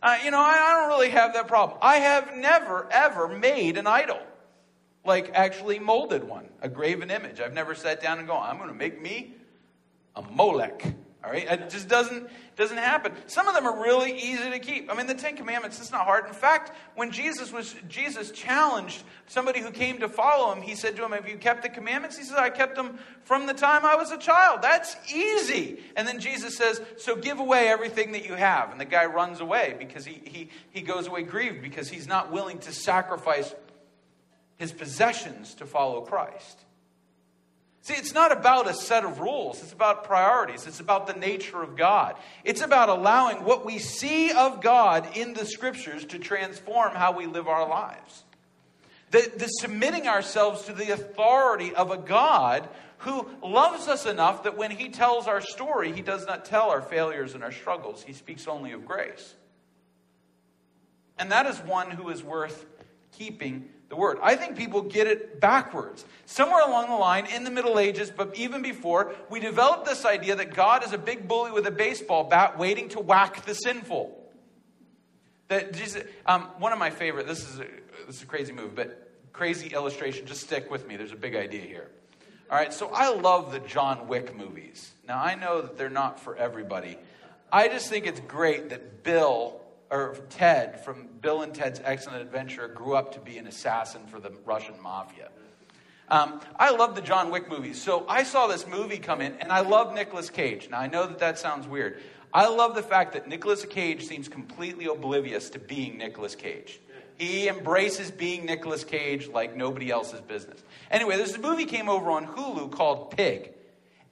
Uh, 0.02 0.16
you 0.24 0.30
know, 0.30 0.40
I, 0.40 0.52
I 0.52 0.80
don't 0.80 0.88
really 0.88 1.10
have 1.10 1.34
that 1.34 1.46
problem. 1.46 1.78
I 1.82 1.96
have 1.96 2.34
never, 2.34 2.88
ever 2.90 3.28
made 3.28 3.76
an 3.76 3.86
idol, 3.86 4.18
like 5.04 5.30
actually 5.34 5.78
molded 5.78 6.24
one, 6.24 6.48
a 6.62 6.68
graven 6.68 7.10
image. 7.10 7.38
I've 7.38 7.52
never 7.52 7.74
sat 7.74 8.00
down 8.00 8.18
and 8.18 8.26
gone, 8.26 8.48
I'm 8.48 8.56
going 8.56 8.70
to 8.70 8.74
make 8.74 9.00
me 9.00 9.34
a 10.16 10.22
Molech. 10.22 10.94
All 11.22 11.30
right, 11.30 11.46
it 11.46 11.68
just 11.68 11.86
doesn't 11.86 12.30
doesn't 12.56 12.78
happen. 12.78 13.12
Some 13.26 13.46
of 13.46 13.54
them 13.54 13.66
are 13.66 13.82
really 13.82 14.12
easy 14.12 14.50
to 14.50 14.58
keep. 14.58 14.90
I 14.90 14.94
mean, 14.94 15.06
the 15.06 15.14
Ten 15.14 15.36
Commandments, 15.36 15.78
it's 15.78 15.92
not 15.92 16.06
hard. 16.06 16.26
In 16.26 16.32
fact, 16.32 16.72
when 16.94 17.10
Jesus 17.10 17.52
was 17.52 17.74
Jesus 17.88 18.30
challenged 18.30 19.02
somebody 19.26 19.60
who 19.60 19.70
came 19.70 19.98
to 19.98 20.08
follow 20.08 20.50
him, 20.50 20.62
he 20.62 20.74
said 20.74 20.96
to 20.96 21.04
him, 21.04 21.12
"Have 21.12 21.28
you 21.28 21.36
kept 21.36 21.62
the 21.62 21.68
commandments?" 21.68 22.16
He 22.16 22.24
says, 22.24 22.38
"I 22.38 22.48
kept 22.48 22.74
them 22.74 22.98
from 23.24 23.46
the 23.46 23.52
time 23.52 23.84
I 23.84 23.96
was 23.96 24.10
a 24.10 24.16
child." 24.16 24.62
That's 24.62 24.96
easy. 25.14 25.84
And 25.94 26.08
then 26.08 26.20
Jesus 26.20 26.56
says, 26.56 26.80
"So 26.96 27.16
give 27.16 27.38
away 27.38 27.68
everything 27.68 28.12
that 28.12 28.24
you 28.24 28.34
have." 28.34 28.70
And 28.72 28.80
the 28.80 28.86
guy 28.86 29.04
runs 29.04 29.40
away 29.40 29.76
because 29.78 30.06
he 30.06 30.22
he 30.24 30.48
he 30.70 30.80
goes 30.80 31.06
away 31.06 31.22
grieved 31.22 31.60
because 31.60 31.90
he's 31.90 32.06
not 32.06 32.32
willing 32.32 32.60
to 32.60 32.72
sacrifice 32.72 33.54
his 34.56 34.72
possessions 34.72 35.54
to 35.56 35.66
follow 35.66 36.00
Christ. 36.00 36.64
See, 37.82 37.94
it's 37.94 38.12
not 38.12 38.30
about 38.30 38.68
a 38.68 38.74
set 38.74 39.04
of 39.04 39.20
rules. 39.20 39.62
It's 39.62 39.72
about 39.72 40.04
priorities. 40.04 40.66
It's 40.66 40.80
about 40.80 41.06
the 41.06 41.14
nature 41.14 41.62
of 41.62 41.76
God. 41.76 42.16
It's 42.44 42.60
about 42.60 42.90
allowing 42.90 43.44
what 43.44 43.64
we 43.64 43.78
see 43.78 44.32
of 44.32 44.60
God 44.60 45.16
in 45.16 45.32
the 45.32 45.46
scriptures 45.46 46.04
to 46.06 46.18
transform 46.18 46.94
how 46.94 47.12
we 47.12 47.26
live 47.26 47.48
our 47.48 47.66
lives. 47.66 48.24
The, 49.12 49.32
the 49.36 49.46
submitting 49.46 50.06
ourselves 50.06 50.64
to 50.66 50.72
the 50.72 50.90
authority 50.90 51.74
of 51.74 51.90
a 51.90 51.96
God 51.96 52.68
who 52.98 53.26
loves 53.42 53.88
us 53.88 54.04
enough 54.04 54.42
that 54.42 54.58
when 54.58 54.70
he 54.70 54.90
tells 54.90 55.26
our 55.26 55.40
story, 55.40 55.92
he 55.92 56.02
does 56.02 56.26
not 56.26 56.44
tell 56.44 56.68
our 56.68 56.82
failures 56.82 57.34
and 57.34 57.42
our 57.42 57.50
struggles. 57.50 58.02
He 58.02 58.12
speaks 58.12 58.46
only 58.46 58.72
of 58.72 58.84
grace. 58.84 59.34
And 61.18 61.32
that 61.32 61.46
is 61.46 61.58
one 61.60 61.90
who 61.90 62.10
is 62.10 62.22
worth 62.22 62.66
keeping 63.12 63.70
the 63.90 63.96
word. 63.96 64.18
I 64.22 64.36
think 64.36 64.56
people 64.56 64.82
get 64.82 65.08
it 65.08 65.40
backwards. 65.40 66.04
Somewhere 66.24 66.62
along 66.66 66.88
the 66.88 66.94
line, 66.94 67.26
in 67.26 67.42
the 67.42 67.50
Middle 67.50 67.78
Ages, 67.78 68.10
but 68.16 68.36
even 68.36 68.62
before, 68.62 69.14
we 69.28 69.40
developed 69.40 69.84
this 69.84 70.04
idea 70.04 70.36
that 70.36 70.54
God 70.54 70.84
is 70.84 70.92
a 70.92 70.98
big 70.98 71.26
bully 71.26 71.50
with 71.50 71.66
a 71.66 71.72
baseball 71.72 72.24
bat 72.24 72.56
waiting 72.56 72.88
to 72.90 73.00
whack 73.00 73.44
the 73.44 73.54
sinful. 73.54 74.16
That 75.48 75.74
Jesus, 75.74 76.04
um, 76.24 76.42
one 76.58 76.72
of 76.72 76.78
my 76.78 76.90
favorite, 76.90 77.26
this 77.26 77.40
is, 77.40 77.58
a, 77.58 77.66
this 78.06 78.16
is 78.16 78.22
a 78.22 78.26
crazy 78.26 78.52
move, 78.52 78.76
but 78.76 79.10
crazy 79.32 79.74
illustration, 79.74 80.24
just 80.24 80.42
stick 80.42 80.70
with 80.70 80.86
me. 80.86 80.96
There's 80.96 81.12
a 81.12 81.16
big 81.16 81.34
idea 81.34 81.62
here. 81.62 81.90
All 82.48 82.56
right, 82.56 82.72
so 82.72 82.90
I 82.94 83.12
love 83.12 83.50
the 83.50 83.58
John 83.58 84.06
Wick 84.06 84.36
movies. 84.36 84.92
Now, 85.08 85.20
I 85.20 85.34
know 85.34 85.62
that 85.62 85.76
they're 85.76 85.90
not 85.90 86.20
for 86.20 86.36
everybody. 86.36 86.96
I 87.52 87.66
just 87.66 87.88
think 87.88 88.06
it's 88.06 88.20
great 88.20 88.70
that 88.70 89.02
Bill 89.02 89.60
or 89.90 90.16
Ted 90.30 90.84
from 90.84 91.08
Bill 91.20 91.42
and 91.42 91.52
Ted's 91.52 91.80
Excellent 91.84 92.22
Adventure 92.22 92.68
grew 92.68 92.94
up 92.94 93.12
to 93.14 93.20
be 93.20 93.38
an 93.38 93.46
assassin 93.46 94.06
for 94.06 94.20
the 94.20 94.32
Russian 94.44 94.80
mafia. 94.82 95.28
Um, 96.08 96.40
I 96.58 96.70
love 96.70 96.94
the 96.94 97.02
John 97.02 97.30
Wick 97.30 97.48
movies. 97.48 97.80
So 97.80 98.04
I 98.08 98.24
saw 98.24 98.46
this 98.46 98.66
movie 98.66 98.98
come 98.98 99.20
in, 99.20 99.34
and 99.40 99.52
I 99.52 99.60
love 99.60 99.94
Nicolas 99.94 100.30
Cage. 100.30 100.68
Now, 100.70 100.80
I 100.80 100.88
know 100.88 101.06
that 101.06 101.18
that 101.20 101.38
sounds 101.38 101.68
weird. 101.68 102.00
I 102.32 102.48
love 102.48 102.74
the 102.74 102.82
fact 102.82 103.12
that 103.12 103.28
Nicolas 103.28 103.64
Cage 103.64 104.06
seems 104.06 104.28
completely 104.28 104.86
oblivious 104.86 105.50
to 105.50 105.58
being 105.58 105.98
Nicolas 105.98 106.34
Cage. 106.34 106.80
He 107.18 107.48
embraces 107.48 108.10
being 108.10 108.46
Nicolas 108.46 108.82
Cage 108.82 109.28
like 109.28 109.54
nobody 109.54 109.90
else's 109.90 110.20
business. 110.20 110.62
Anyway, 110.90 111.16
this 111.16 111.36
movie 111.38 111.66
came 111.66 111.88
over 111.88 112.10
on 112.10 112.26
Hulu 112.26 112.72
called 112.72 113.10
Pig. 113.16 113.52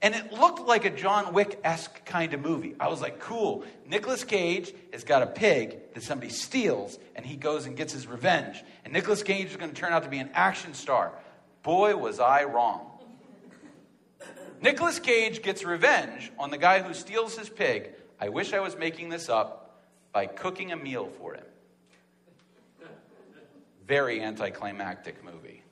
And 0.01 0.15
it 0.15 0.31
looked 0.31 0.65
like 0.65 0.85
a 0.85 0.89
John 0.89 1.33
Wick 1.33 1.59
esque 1.63 2.05
kind 2.05 2.33
of 2.33 2.39
movie. 2.39 2.73
I 2.79 2.87
was 2.87 3.01
like, 3.01 3.19
cool. 3.19 3.65
Nicolas 3.85 4.23
Cage 4.23 4.73
has 4.93 5.03
got 5.03 5.23
a 5.23 5.27
pig 5.27 5.93
that 5.93 6.03
somebody 6.03 6.31
steals, 6.31 6.97
and 7.15 7.25
he 7.25 7.35
goes 7.35 7.65
and 7.65 7.75
gets 7.75 7.91
his 7.91 8.07
revenge. 8.07 8.63
And 8.85 8.93
Nicolas 8.93 9.23
Cage 9.23 9.47
is 9.47 9.57
going 9.57 9.71
to 9.71 9.75
turn 9.75 9.91
out 9.91 10.03
to 10.03 10.09
be 10.09 10.19
an 10.19 10.29
action 10.33 10.73
star. 10.73 11.11
Boy, 11.63 11.97
was 11.97 12.21
I 12.21 12.45
wrong. 12.45 12.85
Nicolas 14.61 14.99
Cage 14.99 15.41
gets 15.41 15.65
revenge 15.65 16.31
on 16.39 16.49
the 16.49 16.57
guy 16.57 16.81
who 16.81 16.93
steals 16.93 17.37
his 17.37 17.49
pig. 17.49 17.89
I 18.21 18.29
wish 18.29 18.53
I 18.53 18.59
was 18.59 18.77
making 18.77 19.09
this 19.09 19.27
up 19.27 19.81
by 20.13 20.25
cooking 20.25 20.71
a 20.71 20.77
meal 20.77 21.09
for 21.17 21.35
him. 21.35 21.45
Very 23.85 24.21
anticlimactic 24.21 25.23
movie. 25.23 25.63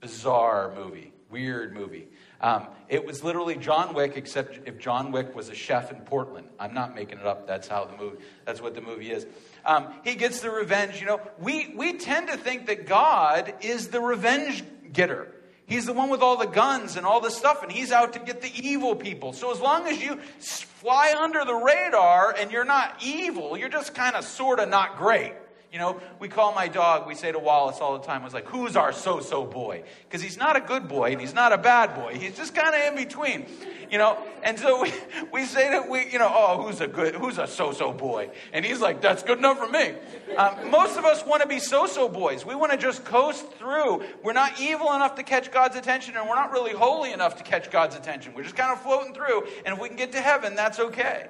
Bizarre 0.00 0.72
movie. 0.74 1.12
Weird 1.30 1.74
movie. 1.74 2.08
Um, 2.40 2.68
it 2.88 3.04
was 3.04 3.22
literally 3.22 3.56
John 3.56 3.92
Wick, 3.92 4.12
except 4.16 4.66
if 4.66 4.78
John 4.78 5.12
Wick 5.12 5.34
was 5.34 5.50
a 5.50 5.54
chef 5.54 5.92
in 5.92 5.98
Portland. 6.00 6.48
I'm 6.58 6.72
not 6.72 6.94
making 6.94 7.18
it 7.18 7.26
up. 7.26 7.46
That's 7.46 7.68
how 7.68 7.84
the 7.84 7.96
movie. 7.96 8.18
That's 8.46 8.62
what 8.62 8.74
the 8.74 8.80
movie 8.80 9.10
is. 9.10 9.26
Um, 9.64 9.92
he 10.04 10.14
gets 10.14 10.40
the 10.40 10.50
revenge. 10.50 11.00
You 11.00 11.06
know, 11.06 11.20
we 11.38 11.74
we 11.76 11.98
tend 11.98 12.28
to 12.28 12.36
think 12.36 12.66
that 12.66 12.86
God 12.86 13.52
is 13.60 13.88
the 13.88 14.00
revenge 14.00 14.64
getter. 14.92 15.34
He's 15.66 15.84
the 15.84 15.92
one 15.92 16.08
with 16.08 16.22
all 16.22 16.38
the 16.38 16.46
guns 16.46 16.96
and 16.96 17.04
all 17.04 17.20
the 17.20 17.30
stuff, 17.30 17.62
and 17.62 17.70
he's 17.70 17.92
out 17.92 18.14
to 18.14 18.20
get 18.20 18.40
the 18.40 18.50
evil 18.54 18.96
people. 18.96 19.34
So 19.34 19.52
as 19.52 19.60
long 19.60 19.86
as 19.86 20.00
you 20.00 20.16
fly 20.38 21.14
under 21.18 21.44
the 21.44 21.54
radar 21.54 22.34
and 22.38 22.50
you're 22.50 22.64
not 22.64 23.02
evil, 23.04 23.54
you're 23.54 23.68
just 23.68 23.94
kind 23.94 24.16
of 24.16 24.24
sort 24.24 24.60
of 24.60 24.70
not 24.70 24.96
great. 24.96 25.34
You 25.70 25.78
know, 25.78 26.00
we 26.18 26.28
call 26.28 26.54
my 26.54 26.66
dog, 26.66 27.06
we 27.06 27.14
say 27.14 27.30
to 27.30 27.38
Wallace 27.38 27.78
all 27.80 27.98
the 27.98 28.04
time, 28.04 28.22
was 28.22 28.32
like, 28.32 28.46
who's 28.46 28.74
our 28.74 28.90
so 28.90 29.20
so 29.20 29.44
boy? 29.44 29.82
Because 30.08 30.22
he's 30.22 30.38
not 30.38 30.56
a 30.56 30.60
good 30.60 30.88
boy 30.88 31.12
and 31.12 31.20
he's 31.20 31.34
not 31.34 31.52
a 31.52 31.58
bad 31.58 31.94
boy. 31.94 32.14
He's 32.14 32.34
just 32.34 32.54
kind 32.54 32.74
of 32.74 32.80
in 32.80 33.04
between, 33.04 33.44
you 33.90 33.98
know? 33.98 34.16
And 34.42 34.58
so 34.58 34.80
we, 34.82 34.92
we 35.32 35.44
say 35.44 35.68
that 35.68 35.90
we, 35.90 36.10
you 36.10 36.18
know, 36.18 36.32
oh, 36.32 36.62
who's 36.62 36.80
a 36.80 36.88
good, 36.88 37.14
who's 37.14 37.36
a 37.36 37.46
so 37.46 37.72
so 37.72 37.92
boy? 37.92 38.30
And 38.54 38.64
he's 38.64 38.80
like, 38.80 39.02
that's 39.02 39.22
good 39.22 39.36
enough 39.36 39.58
for 39.58 39.68
me. 39.68 39.92
Um, 40.38 40.70
most 40.70 40.96
of 40.96 41.04
us 41.04 41.24
want 41.26 41.42
to 41.42 41.48
be 41.48 41.58
so 41.58 41.84
so 41.86 42.08
boys. 42.08 42.46
We 42.46 42.54
want 42.54 42.72
to 42.72 42.78
just 42.78 43.04
coast 43.04 43.52
through. 43.58 44.04
We're 44.22 44.32
not 44.32 44.58
evil 44.58 44.94
enough 44.94 45.16
to 45.16 45.22
catch 45.22 45.52
God's 45.52 45.76
attention 45.76 46.16
and 46.16 46.26
we're 46.26 46.36
not 46.36 46.50
really 46.50 46.72
holy 46.72 47.12
enough 47.12 47.36
to 47.36 47.44
catch 47.44 47.70
God's 47.70 47.94
attention. 47.94 48.32
We're 48.32 48.44
just 48.44 48.56
kind 48.56 48.72
of 48.72 48.80
floating 48.80 49.12
through. 49.12 49.46
And 49.66 49.74
if 49.74 49.80
we 49.80 49.88
can 49.88 49.98
get 49.98 50.12
to 50.12 50.20
heaven, 50.22 50.54
that's 50.54 50.78
okay. 50.78 51.28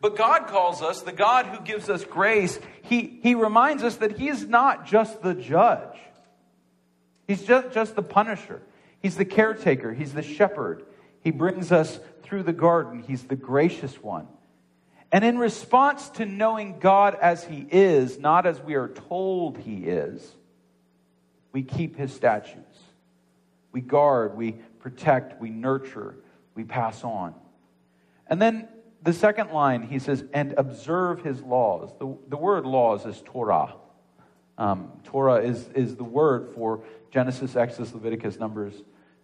But 0.00 0.16
God 0.16 0.46
calls 0.46 0.82
us, 0.82 1.02
the 1.02 1.12
God 1.12 1.46
who 1.46 1.64
gives 1.64 1.88
us 1.88 2.04
grace, 2.04 2.58
he, 2.82 3.18
he 3.22 3.34
reminds 3.34 3.82
us 3.82 3.96
that 3.96 4.18
He 4.18 4.28
is 4.28 4.46
not 4.46 4.86
just 4.86 5.22
the 5.22 5.34
judge. 5.34 5.98
He's 7.26 7.42
just, 7.42 7.72
just 7.72 7.96
the 7.96 8.02
punisher. 8.02 8.62
He's 9.00 9.16
the 9.16 9.24
caretaker. 9.24 9.92
He's 9.92 10.12
the 10.12 10.22
shepherd. 10.22 10.84
He 11.22 11.30
brings 11.30 11.72
us 11.72 11.98
through 12.22 12.44
the 12.44 12.52
garden. 12.52 13.02
He's 13.06 13.24
the 13.24 13.36
gracious 13.36 14.00
one. 14.02 14.28
And 15.10 15.24
in 15.24 15.38
response 15.38 16.08
to 16.10 16.26
knowing 16.26 16.78
God 16.78 17.16
as 17.20 17.42
He 17.44 17.66
is, 17.70 18.18
not 18.18 18.46
as 18.46 18.60
we 18.60 18.74
are 18.74 18.88
told 18.88 19.58
He 19.58 19.84
is, 19.86 20.34
we 21.52 21.62
keep 21.62 21.96
His 21.96 22.12
statutes. 22.12 22.78
We 23.72 23.80
guard, 23.80 24.36
we 24.36 24.52
protect, 24.80 25.40
we 25.40 25.50
nurture, 25.50 26.16
we 26.54 26.64
pass 26.64 27.02
on. 27.02 27.34
And 28.26 28.40
then 28.40 28.68
the 29.06 29.12
second 29.12 29.52
line, 29.52 29.82
he 29.82 30.00
says, 30.00 30.24
and 30.34 30.52
observe 30.58 31.22
his 31.22 31.40
laws. 31.40 31.92
The, 32.00 32.16
the 32.28 32.36
word 32.36 32.66
laws 32.66 33.06
is 33.06 33.22
Torah. 33.24 33.72
Um, 34.58 34.90
Torah 35.04 35.36
is, 35.36 35.68
is 35.76 35.94
the 35.94 36.04
word 36.04 36.52
for 36.54 36.82
Genesis, 37.12 37.54
Exodus, 37.54 37.94
Leviticus, 37.94 38.38
Numbers, 38.40 38.74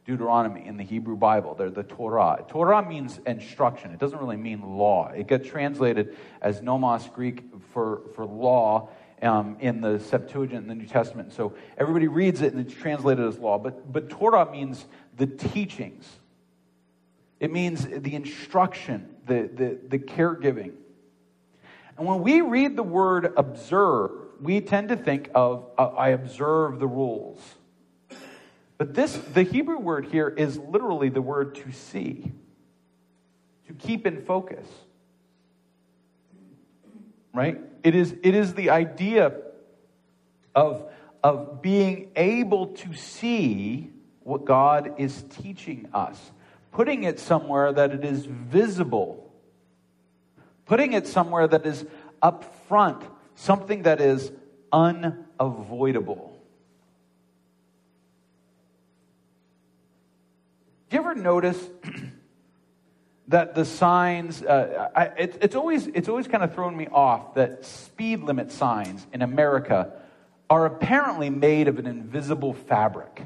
Deuteronomy 0.07 0.65
in 0.65 0.77
the 0.77 0.85
Hebrew 0.85 1.17
Bible. 1.17 1.57
They're 1.57 1.69
the 1.69 1.83
Torah. 1.83 2.45
Torah 2.49 2.87
means 2.87 3.19
instruction. 3.27 3.91
It 3.91 3.99
doesn't 3.99 4.21
really 4.21 4.37
mean 4.37 4.63
law. 4.63 5.09
It 5.09 5.27
gets 5.27 5.49
translated 5.49 6.17
as 6.41 6.63
nomos 6.63 7.09
Greek 7.09 7.45
for, 7.73 8.03
for 8.15 8.25
law 8.25 8.89
um, 9.21 9.57
in 9.59 9.81
the 9.81 9.99
Septuagint 9.99 10.63
in 10.63 10.69
the 10.69 10.77
New 10.77 10.87
Testament. 10.87 11.33
So 11.33 11.55
everybody 11.77 12.07
reads 12.07 12.41
it 12.41 12.53
and 12.53 12.65
it's 12.65 12.75
translated 12.75 13.27
as 13.27 13.37
law. 13.37 13.59
But, 13.59 13.93
but 13.93 14.11
Torah 14.11 14.49
means 14.51 14.87
the 15.17 15.27
teachings. 15.27 16.09
It 17.41 17.51
means 17.51 17.85
the 17.85 18.15
instruction, 18.15 19.12
the, 19.27 19.49
the, 19.53 19.79
the 19.89 19.99
caregiving. 19.99 20.73
And 21.97 22.07
when 22.07 22.23
we 22.23 22.41
read 22.41 22.77
the 22.77 22.83
word 22.83 23.33
observe, 23.37 24.11
we 24.41 24.61
tend 24.61 24.89
to 24.89 24.97
think 24.97 25.31
of, 25.35 25.67
uh, 25.79 25.89
I 25.89 26.11
observe 26.11 26.79
the 26.79 26.87
rules. 26.87 27.41
But 28.79 28.95
this, 28.95 29.17
the 29.17 29.45
Hebrew 29.45 29.79
word 29.79 30.07
here 30.07 30.29
is 30.29 30.59
literally 30.59 31.09
the 31.09 31.23
word 31.23 31.55
to 31.57 31.73
see, 31.73 32.33
to 33.69 33.75
keep 33.75 34.07
in 34.07 34.25
focus. 34.25 34.67
Right? 37.33 37.61
It 37.85 37.95
is, 37.95 38.15
it 38.23 38.35
is 38.35 38.55
the 38.55 38.71
idea 38.71 39.33
of, 40.55 40.91
of 41.23 41.63
being 41.63 42.11
able 42.17 42.69
to 42.69 42.95
see 42.95 43.91
what 44.25 44.45
God 44.45 44.95
is 44.99 45.23
teaching 45.31 45.89
us 45.95 46.19
putting 46.73 47.05
it 47.05 47.21
somewhere 47.21 47.73
that 47.73 47.93
it 47.93 48.05
is 48.05 48.25
visible, 48.27 49.33
putting 50.67 50.95
it 50.95 51.07
somewhere 51.07 51.47
that 51.47 51.65
is 51.67 51.85
up 52.21 52.67
front, 52.67 53.03
something 53.35 53.83
that 53.83 54.01
is 54.01 54.33
unavoidable. 54.73 56.31
Do 60.89 60.97
you 60.97 61.03
ever 61.03 61.15
notice 61.15 61.59
that 63.29 63.55
the 63.55 63.65
signs? 63.65 64.43
Uh, 64.43 64.91
I, 64.95 65.05
it, 65.05 65.39
it's 65.41 65.55
always 65.55 65.87
it's 65.87 66.09
always 66.09 66.29
kind 66.29 66.45
of 66.45 66.55
thrown 66.55 66.77
me 66.77 66.87
off 66.89 67.35
that 67.35 67.65
speed 67.65 68.21
limit 68.21 68.53
signs 68.53 69.07
in 69.13 69.23
America 69.23 69.93
are 70.51 70.67
apparently 70.67 71.31
made 71.31 71.69
of 71.69 71.79
an 71.79 71.87
invisible 71.87 72.53
fabric. 72.53 73.23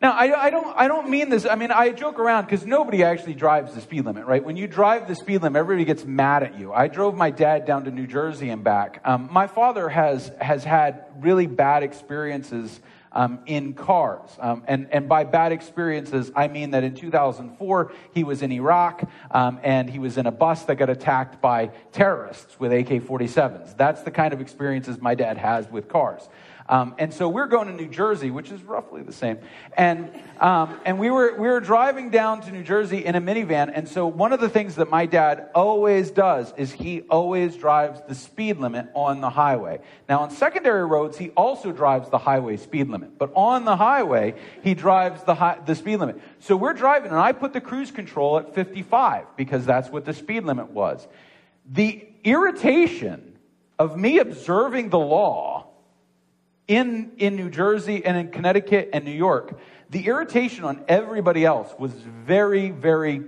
Now, 0.00 0.12
I, 0.12 0.46
I, 0.46 0.50
don't, 0.50 0.74
I 0.78 0.88
don't 0.88 1.10
mean 1.10 1.28
this. 1.28 1.44
I 1.44 1.56
mean, 1.56 1.70
I 1.70 1.90
joke 1.90 2.18
around 2.18 2.46
because 2.46 2.64
nobody 2.64 3.04
actually 3.04 3.34
drives 3.34 3.74
the 3.74 3.82
speed 3.82 4.06
limit, 4.06 4.24
right? 4.24 4.42
When 4.42 4.56
you 4.56 4.66
drive 4.66 5.06
the 5.06 5.14
speed 5.14 5.42
limit, 5.42 5.60
everybody 5.60 5.84
gets 5.84 6.06
mad 6.06 6.42
at 6.42 6.58
you. 6.58 6.72
I 6.72 6.88
drove 6.88 7.14
my 7.14 7.30
dad 7.30 7.66
down 7.66 7.84
to 7.84 7.90
New 7.90 8.06
Jersey 8.06 8.48
and 8.48 8.64
back. 8.64 9.02
Um, 9.04 9.28
my 9.30 9.46
father 9.46 9.90
has, 9.90 10.32
has 10.40 10.64
had 10.64 11.04
really 11.18 11.46
bad 11.46 11.82
experiences 11.82 12.80
um, 13.12 13.40
in 13.44 13.74
cars. 13.74 14.30
Um, 14.38 14.62
and, 14.66 14.88
and 14.90 15.06
by 15.06 15.24
bad 15.24 15.52
experiences, 15.52 16.30
I 16.34 16.48
mean 16.48 16.70
that 16.70 16.82
in 16.82 16.94
2004, 16.94 17.92
he 18.14 18.24
was 18.24 18.40
in 18.40 18.52
Iraq 18.52 19.02
um, 19.30 19.60
and 19.62 19.90
he 19.90 19.98
was 19.98 20.16
in 20.16 20.24
a 20.26 20.32
bus 20.32 20.64
that 20.64 20.76
got 20.76 20.88
attacked 20.88 21.42
by 21.42 21.72
terrorists 21.92 22.58
with 22.58 22.72
AK 22.72 23.02
47s. 23.02 23.76
That's 23.76 24.02
the 24.02 24.10
kind 24.10 24.32
of 24.32 24.40
experiences 24.40 24.98
my 24.98 25.14
dad 25.14 25.36
has 25.36 25.68
with 25.70 25.88
cars. 25.88 26.26
Um, 26.70 26.94
and 26.98 27.12
so 27.12 27.28
we're 27.28 27.48
going 27.48 27.66
to 27.66 27.74
New 27.74 27.88
Jersey, 27.88 28.30
which 28.30 28.52
is 28.52 28.62
roughly 28.62 29.02
the 29.02 29.12
same. 29.12 29.38
And, 29.76 30.08
um, 30.38 30.78
and 30.84 31.00
we, 31.00 31.10
were, 31.10 31.34
we 31.34 31.48
were 31.48 31.58
driving 31.58 32.10
down 32.10 32.42
to 32.42 32.52
New 32.52 32.62
Jersey 32.62 33.04
in 33.04 33.16
a 33.16 33.20
minivan. 33.20 33.72
And 33.74 33.88
so 33.88 34.06
one 34.06 34.32
of 34.32 34.38
the 34.38 34.48
things 34.48 34.76
that 34.76 34.88
my 34.88 35.06
dad 35.06 35.48
always 35.52 36.12
does 36.12 36.54
is 36.56 36.70
he 36.70 37.00
always 37.10 37.56
drives 37.56 38.00
the 38.06 38.14
speed 38.14 38.58
limit 38.58 38.86
on 38.94 39.20
the 39.20 39.30
highway. 39.30 39.80
Now, 40.08 40.20
on 40.20 40.30
secondary 40.30 40.86
roads, 40.86 41.18
he 41.18 41.30
also 41.30 41.72
drives 41.72 42.08
the 42.08 42.18
highway 42.18 42.56
speed 42.56 42.88
limit. 42.88 43.18
But 43.18 43.32
on 43.34 43.64
the 43.64 43.74
highway, 43.76 44.36
he 44.62 44.74
drives 44.74 45.24
the, 45.24 45.34
high, 45.34 45.58
the 45.66 45.74
speed 45.74 45.96
limit. 45.96 46.20
So 46.38 46.56
we're 46.56 46.74
driving, 46.74 47.10
and 47.10 47.18
I 47.18 47.32
put 47.32 47.52
the 47.52 47.60
cruise 47.60 47.90
control 47.90 48.38
at 48.38 48.54
55 48.54 49.36
because 49.36 49.66
that's 49.66 49.88
what 49.88 50.04
the 50.04 50.14
speed 50.14 50.44
limit 50.44 50.70
was. 50.70 51.04
The 51.68 52.06
irritation 52.22 53.38
of 53.76 53.98
me 53.98 54.20
observing 54.20 54.90
the 54.90 54.98
law 55.00 55.59
in, 56.70 57.10
in 57.18 57.34
New 57.34 57.50
Jersey 57.50 58.04
and 58.04 58.16
in 58.16 58.30
Connecticut 58.30 58.90
and 58.92 59.04
New 59.04 59.10
York, 59.10 59.58
the 59.90 60.06
irritation 60.06 60.62
on 60.62 60.84
everybody 60.86 61.44
else 61.44 61.74
was 61.80 61.90
very, 61.90 62.70
very 62.70 63.24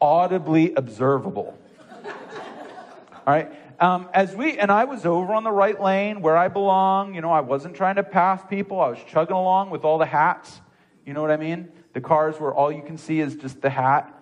audibly 0.00 0.74
observable. 0.74 1.56
All 2.04 3.34
right. 3.34 3.52
Um, 3.78 4.08
as 4.12 4.34
we 4.34 4.58
and 4.58 4.68
I 4.72 4.82
was 4.82 5.06
over 5.06 5.32
on 5.32 5.44
the 5.44 5.52
right 5.52 5.80
lane 5.80 6.22
where 6.22 6.36
I 6.36 6.48
belong. 6.48 7.14
You 7.14 7.20
know, 7.20 7.30
I 7.30 7.40
wasn't 7.40 7.76
trying 7.76 7.94
to 7.94 8.02
pass 8.02 8.42
people. 8.50 8.80
I 8.80 8.88
was 8.88 8.98
chugging 9.06 9.36
along 9.36 9.70
with 9.70 9.84
all 9.84 9.98
the 9.98 10.06
hats. 10.06 10.60
You 11.06 11.14
know 11.14 11.22
what 11.22 11.30
I 11.30 11.36
mean? 11.36 11.68
The 11.92 12.00
cars 12.00 12.40
where 12.40 12.52
all 12.52 12.72
you 12.72 12.82
can 12.82 12.98
see 12.98 13.20
is 13.20 13.36
just 13.36 13.62
the 13.62 13.70
hat 13.70 14.12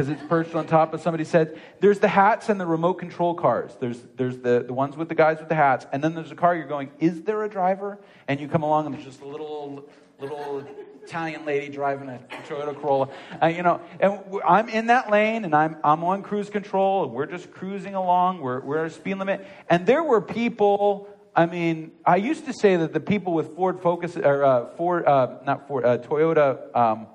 because 0.00 0.18
it's 0.18 0.28
perched 0.30 0.54
on 0.54 0.66
top 0.66 0.94
of 0.94 1.00
somebody 1.02 1.24
said 1.24 1.60
there's 1.80 1.98
the 1.98 2.08
hats 2.08 2.48
and 2.48 2.58
the 2.58 2.64
remote 2.64 2.94
control 2.94 3.34
cars. 3.34 3.76
There's 3.80 4.00
there's 4.16 4.38
the, 4.38 4.64
the 4.66 4.72
ones 4.72 4.96
with 4.96 5.10
the 5.10 5.14
guys 5.14 5.40
with 5.40 5.50
the 5.50 5.54
hats 5.54 5.86
and 5.92 6.02
then 6.02 6.14
there's 6.14 6.32
a 6.32 6.34
car 6.34 6.56
you're 6.56 6.66
going 6.66 6.90
is 7.00 7.20
there 7.20 7.44
a 7.44 7.50
driver? 7.50 7.98
And 8.26 8.40
you 8.40 8.48
come 8.48 8.62
along 8.62 8.86
and 8.86 8.94
there's 8.94 9.04
just 9.04 9.20
a 9.20 9.26
little 9.26 9.84
little 10.18 10.66
Italian 11.02 11.44
lady 11.44 11.68
driving 11.68 12.08
a 12.08 12.18
Toyota 12.48 12.74
Corolla. 12.80 13.10
Uh, 13.42 13.48
you 13.48 13.62
know 13.62 13.82
and 14.00 14.20
I'm 14.42 14.70
in 14.70 14.86
that 14.86 15.10
lane 15.10 15.44
and 15.44 15.54
I'm 15.54 15.76
I'm 15.84 16.02
on 16.02 16.22
cruise 16.22 16.48
control 16.48 17.04
and 17.04 17.12
we're 17.12 17.26
just 17.26 17.50
cruising 17.50 17.94
along. 17.94 18.40
We're 18.40 18.60
we're 18.60 18.78
at 18.78 18.86
a 18.86 18.90
speed 18.90 19.16
limit. 19.16 19.46
And 19.68 19.84
there 19.84 20.02
were 20.02 20.22
people 20.22 21.10
I 21.36 21.44
mean, 21.44 21.92
I 22.06 22.16
used 22.16 22.46
to 22.46 22.54
say 22.54 22.76
that 22.76 22.94
the 22.94 23.00
people 23.00 23.34
with 23.34 23.54
Ford 23.54 23.82
Focus 23.82 24.16
or 24.16 24.44
uh, 24.44 24.66
Ford, 24.76 25.04
uh, 25.04 25.40
not 25.44 25.68
Ford, 25.68 25.84
uh, 25.84 25.98
Toyota 25.98 26.74
um, 26.74 27.06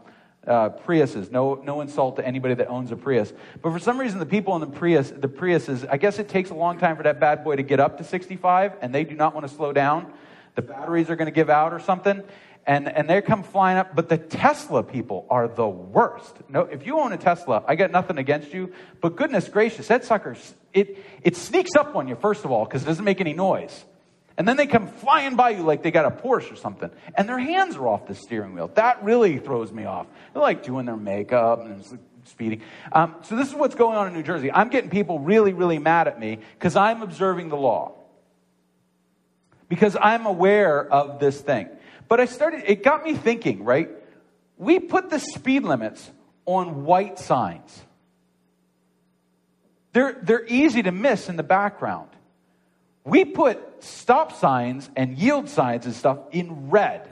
uh, 0.48 0.70
Priuses. 0.70 1.32
No, 1.32 1.56
no 1.56 1.82
insult 1.82 2.18
to 2.18 2.26
anybody 2.26 2.54
that 2.56 2.68
owns 2.68 2.92
a 2.92 2.96
Prius. 2.96 3.34
But 3.62 3.72
for 3.72 3.80
some 3.80 4.00
reason, 4.00 4.20
the 4.20 4.26
people 4.26 4.56
in 4.56 4.62
the 4.62 4.68
Prius, 4.68 5.12
the 5.12 5.28
Priuses, 5.28 5.88
I 5.90 5.98
guess 5.98 6.20
it 6.20 6.30
takes 6.30 6.50
a 6.50 6.56
long 6.56 6.78
time 6.78 6.98
for 6.98 7.04
that 7.04 7.20
bad 7.20 7.44
boy 7.44 7.56
to 7.56 7.64
get 7.64 7.80
up 7.80 7.98
to 7.98 8.04
65, 8.04 8.74
and 8.82 8.94
they 8.94 9.04
do 9.04 9.16
not 9.16 9.34
want 9.34 9.48
to 9.48 9.54
slow 9.54 9.74
down. 9.74 10.12
The 10.56 10.62
batteries 10.62 11.10
are 11.10 11.16
going 11.16 11.28
to 11.28 11.34
give 11.34 11.50
out 11.50 11.74
or 11.74 11.80
something. 11.80 12.24
and, 12.68 12.88
and 12.88 13.10
they 13.10 13.22
come 13.22 13.44
flying 13.44 13.78
up. 13.78 13.96
But 13.96 14.10
the 14.10 14.18
Tesla 14.18 14.84
people 14.84 15.26
are 15.30 15.48
the 15.48 15.68
worst. 15.68 16.36
No, 16.50 16.62
if 16.62 16.86
you 16.86 17.00
own 17.00 17.14
a 17.14 17.18
Tesla, 17.18 17.64
I 17.68 17.76
got 17.76 17.92
nothing 17.92 18.18
against 18.18 18.54
you, 18.54 18.74
but 19.02 19.16
goodness 19.16 19.48
gracious, 19.48 19.88
that 19.88 20.06
sucker, 20.06 20.36
it, 20.74 20.98
it 21.22 21.36
sneaks 21.36 21.76
up 21.76 21.96
on 21.96 22.08
you, 22.08 22.16
first 22.16 22.46
of 22.46 22.52
all, 22.52 22.66
because 22.66 22.84
it 22.84 22.86
doesn't 22.86 23.06
make 23.06 23.22
any 23.22 23.34
noise. 23.34 23.86
And 24.38 24.48
then 24.48 24.58
they 24.58 24.67
come 24.67 24.88
flying 24.88 25.36
by 25.36 25.52
you 25.52 25.63
like 25.63 25.82
they 25.82 25.91
got 25.91 26.06
a 26.06 26.12
Porsche 26.12 26.52
or 26.52 26.56
something. 26.58 26.91
And 27.15 27.28
their 27.28 27.39
hands 27.39 27.78
are 27.78 27.88
off 27.88 28.08
the 28.08 28.15
steering 28.15 28.54
wheel. 28.54 28.69
That 28.76 29.04
really 29.04 29.38
throws 29.38 29.71
me 29.71 29.86
off. 29.86 30.08
They're 30.34 30.41
like 30.41 30.63
doing 30.63 30.86
their 30.86 30.98
makeup 30.98 31.65
and 31.65 31.84
speeding. 32.26 32.62
Um, 32.91 33.15
so 33.24 33.38
this 33.38 33.48
is 33.48 33.56
what's 33.56 33.76
going 33.76 33.98
on 33.98 34.08
in 34.08 34.13
New 34.13 34.24
Jersey. 34.24 34.52
I'm 34.52 34.69
getting 34.69 34.89
people 34.89 35.19
really, 35.19 35.54
really 35.54 35.80
mad 35.80 36.08
at 36.08 36.19
me 36.19 36.39
because 36.58 36.76
I'm 36.76 37.02
observing 37.02 37.50
the 37.50 37.56
law. 37.56 37.93
Because 39.69 39.95
I'm 40.00 40.26
aware 40.26 40.86
of 40.86 41.19
this 41.19 41.39
thing. 41.39 41.69
But 42.08 42.19
I 42.19 42.26
started, 42.26 42.63
it 42.67 42.84
got 42.84 43.04
me 43.04 43.15
thinking, 43.15 43.63
right? 43.63 43.89
We 44.58 44.80
put 44.80 45.10
the 45.10 45.19
speed 45.19 45.63
limits 45.63 46.12
on 46.45 46.84
white 46.84 47.19
signs. 47.19 47.84
They're, 49.93 50.17
they're 50.21 50.45
easy 50.45 50.84
to 50.84 50.91
miss 50.91 51.30
in 51.30 51.38
the 51.38 51.43
background. 51.43 52.10
We 53.06 53.24
put 53.24 53.84
stop 53.84 54.34
signs 54.34 54.89
and 54.96 55.15
yield 55.18 55.48
signs 55.48 55.86
and 55.86 55.94
stuff 55.94 56.18
in 56.32 56.72
red. 56.72 57.08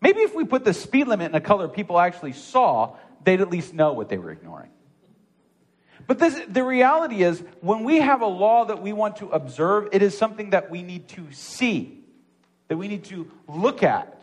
Maybe 0.00 0.20
if 0.20 0.34
we 0.34 0.44
put 0.44 0.64
the 0.64 0.74
speed 0.74 1.06
limit 1.06 1.30
in 1.30 1.34
a 1.34 1.40
color 1.40 1.68
people 1.68 1.98
actually 1.98 2.32
saw, 2.32 2.96
they'd 3.24 3.40
at 3.40 3.50
least 3.50 3.72
know 3.72 3.92
what 3.92 4.08
they 4.08 4.18
were 4.18 4.30
ignoring. 4.30 4.70
But 6.06 6.18
this, 6.18 6.40
the 6.48 6.64
reality 6.64 7.22
is, 7.22 7.40
when 7.60 7.84
we 7.84 8.00
have 8.00 8.20
a 8.22 8.26
law 8.26 8.64
that 8.64 8.82
we 8.82 8.92
want 8.92 9.18
to 9.18 9.28
observe, 9.28 9.90
it 9.92 10.02
is 10.02 10.18
something 10.18 10.50
that 10.50 10.70
we 10.70 10.82
need 10.82 11.08
to 11.10 11.30
see, 11.30 12.02
that 12.66 12.76
we 12.76 12.88
need 12.88 13.04
to 13.04 13.30
look 13.46 13.84
at, 13.84 14.20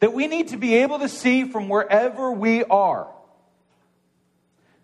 that 0.00 0.14
we 0.14 0.26
need 0.26 0.48
to 0.48 0.56
be 0.56 0.76
able 0.76 1.00
to 1.00 1.08
see 1.08 1.44
from 1.44 1.68
wherever 1.68 2.32
we 2.32 2.64
are. 2.64 3.08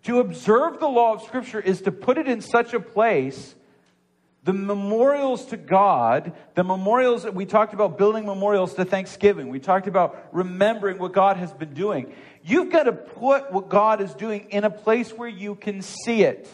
To 0.02 0.20
observe 0.20 0.80
the 0.80 0.88
law 0.88 1.14
of 1.14 1.22
Scripture 1.22 1.60
is 1.60 1.82
to 1.82 1.92
put 1.92 2.18
it 2.18 2.28
in 2.28 2.40
such 2.40 2.74
a 2.74 2.80
place 2.80 3.54
the 4.48 4.54
memorials 4.54 5.44
to 5.44 5.58
God, 5.58 6.32
the 6.54 6.64
memorials 6.64 7.24
that 7.24 7.34
we 7.34 7.44
talked 7.44 7.74
about 7.74 7.98
building 7.98 8.24
memorials 8.24 8.72
to 8.76 8.86
Thanksgiving. 8.86 9.50
We 9.50 9.58
talked 9.58 9.86
about 9.86 10.26
remembering 10.32 10.96
what 10.96 11.12
God 11.12 11.36
has 11.36 11.52
been 11.52 11.74
doing. 11.74 12.14
You've 12.42 12.72
got 12.72 12.84
to 12.84 12.92
put 12.92 13.52
what 13.52 13.68
God 13.68 14.00
is 14.00 14.14
doing 14.14 14.46
in 14.48 14.64
a 14.64 14.70
place 14.70 15.12
where 15.12 15.28
you 15.28 15.54
can 15.54 15.82
see 15.82 16.22
it. 16.22 16.48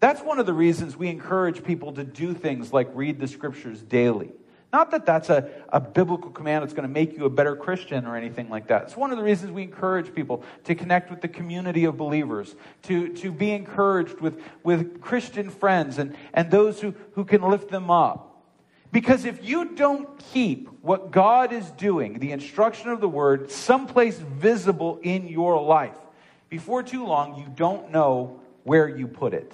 That's 0.00 0.20
one 0.20 0.38
of 0.38 0.44
the 0.44 0.52
reasons 0.52 0.98
we 0.98 1.08
encourage 1.08 1.64
people 1.64 1.94
to 1.94 2.04
do 2.04 2.34
things 2.34 2.70
like 2.70 2.90
read 2.92 3.18
the 3.18 3.26
scriptures 3.26 3.80
daily. 3.80 4.32
Not 4.74 4.90
that 4.90 5.06
that's 5.06 5.30
a, 5.30 5.48
a 5.68 5.78
biblical 5.78 6.32
command 6.32 6.64
that's 6.64 6.72
going 6.72 6.82
to 6.82 6.92
make 6.92 7.16
you 7.16 7.26
a 7.26 7.30
better 7.30 7.54
Christian 7.54 8.06
or 8.06 8.16
anything 8.16 8.48
like 8.48 8.66
that. 8.66 8.82
It's 8.82 8.96
one 8.96 9.12
of 9.12 9.18
the 9.18 9.22
reasons 9.22 9.52
we 9.52 9.62
encourage 9.62 10.12
people 10.12 10.42
to 10.64 10.74
connect 10.74 11.12
with 11.12 11.20
the 11.20 11.28
community 11.28 11.84
of 11.84 11.96
believers, 11.96 12.56
to, 12.82 13.10
to 13.10 13.30
be 13.30 13.52
encouraged 13.52 14.20
with, 14.20 14.42
with 14.64 15.00
Christian 15.00 15.48
friends 15.48 15.98
and, 15.98 16.16
and 16.32 16.50
those 16.50 16.80
who, 16.80 16.92
who 17.12 17.24
can 17.24 17.42
lift 17.42 17.70
them 17.70 17.88
up. 17.88 18.42
Because 18.90 19.24
if 19.24 19.48
you 19.48 19.76
don't 19.76 20.18
keep 20.32 20.68
what 20.82 21.12
God 21.12 21.52
is 21.52 21.70
doing, 21.70 22.18
the 22.18 22.32
instruction 22.32 22.88
of 22.88 23.00
the 23.00 23.08
word, 23.08 23.52
someplace 23.52 24.18
visible 24.18 24.98
in 25.04 25.28
your 25.28 25.62
life, 25.62 25.94
before 26.48 26.82
too 26.82 27.06
long, 27.06 27.36
you 27.36 27.46
don't 27.54 27.92
know 27.92 28.40
where 28.64 28.88
you 28.88 29.06
put 29.06 29.34
it. 29.34 29.52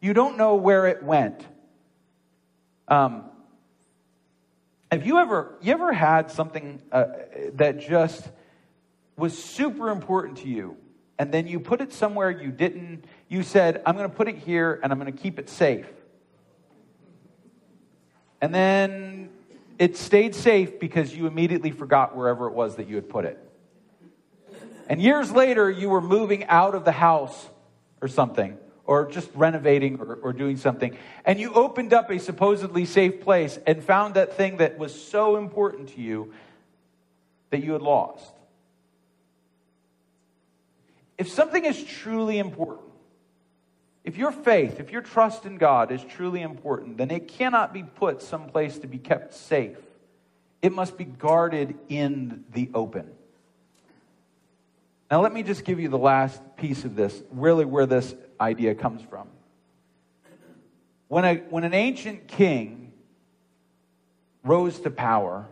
You 0.00 0.12
don't 0.12 0.36
know 0.36 0.56
where 0.56 0.88
it 0.88 1.04
went. 1.04 1.46
Um, 2.88 3.24
have 4.90 5.06
you 5.06 5.18
ever 5.18 5.56
you 5.60 5.72
ever 5.72 5.92
had 5.92 6.30
something 6.30 6.80
uh, 6.90 7.04
that 7.54 7.80
just 7.80 8.26
was 9.16 9.36
super 9.36 9.90
important 9.90 10.38
to 10.38 10.48
you, 10.48 10.76
and 11.18 11.30
then 11.32 11.46
you 11.46 11.60
put 11.60 11.82
it 11.82 11.92
somewhere 11.92 12.30
you 12.30 12.50
didn't? 12.50 13.04
You 13.28 13.42
said, 13.42 13.82
"I'm 13.84 13.96
going 13.96 14.08
to 14.08 14.16
put 14.16 14.28
it 14.28 14.36
here, 14.36 14.80
and 14.82 14.90
I'm 14.90 14.98
going 14.98 15.12
to 15.12 15.18
keep 15.22 15.38
it 15.38 15.50
safe," 15.50 15.86
and 18.40 18.54
then 18.54 19.28
it 19.78 19.98
stayed 19.98 20.34
safe 20.34 20.80
because 20.80 21.14
you 21.14 21.26
immediately 21.26 21.70
forgot 21.70 22.16
wherever 22.16 22.46
it 22.46 22.54
was 22.54 22.76
that 22.76 22.88
you 22.88 22.96
had 22.96 23.10
put 23.10 23.26
it. 23.26 23.38
And 24.88 25.02
years 25.02 25.30
later, 25.30 25.70
you 25.70 25.90
were 25.90 26.00
moving 26.00 26.46
out 26.46 26.74
of 26.74 26.86
the 26.86 26.92
house 26.92 27.46
or 28.00 28.08
something 28.08 28.56
or 28.88 29.04
just 29.04 29.28
renovating 29.34 30.00
or, 30.00 30.14
or 30.22 30.32
doing 30.32 30.56
something, 30.56 30.96
and 31.26 31.38
you 31.38 31.52
opened 31.52 31.92
up 31.92 32.10
a 32.10 32.18
supposedly 32.18 32.86
safe 32.86 33.20
place 33.20 33.58
and 33.66 33.84
found 33.84 34.14
that 34.14 34.34
thing 34.34 34.56
that 34.56 34.78
was 34.78 34.98
so 34.98 35.36
important 35.36 35.90
to 35.90 36.00
you 36.00 36.32
that 37.50 37.62
you 37.62 37.74
had 37.74 37.82
lost. 37.82 38.32
If 41.18 41.28
something 41.28 41.66
is 41.66 41.84
truly 41.84 42.38
important, 42.38 42.88
if 44.04 44.16
your 44.16 44.32
faith, 44.32 44.80
if 44.80 44.90
your 44.90 45.02
trust 45.02 45.44
in 45.44 45.58
God 45.58 45.92
is 45.92 46.02
truly 46.02 46.40
important, 46.40 46.96
then 46.96 47.10
it 47.10 47.28
cannot 47.28 47.74
be 47.74 47.82
put 47.82 48.22
someplace 48.22 48.78
to 48.78 48.86
be 48.86 48.96
kept 48.96 49.34
safe. 49.34 49.76
It 50.62 50.72
must 50.72 50.96
be 50.96 51.04
guarded 51.04 51.76
in 51.90 52.44
the 52.54 52.70
open. 52.72 53.10
Now, 55.10 55.22
let 55.22 55.32
me 55.32 55.42
just 55.42 55.64
give 55.64 55.80
you 55.80 55.88
the 55.88 55.98
last 55.98 56.40
piece 56.56 56.84
of 56.84 56.94
this, 56.94 57.22
really 57.30 57.64
where 57.64 57.86
this 57.86 58.14
idea 58.38 58.74
comes 58.74 59.00
from. 59.02 59.28
When, 61.08 61.24
a, 61.24 61.36
when 61.36 61.64
an 61.64 61.72
ancient 61.72 62.28
king 62.28 62.92
rose 64.44 64.78
to 64.80 64.90
power, 64.90 65.48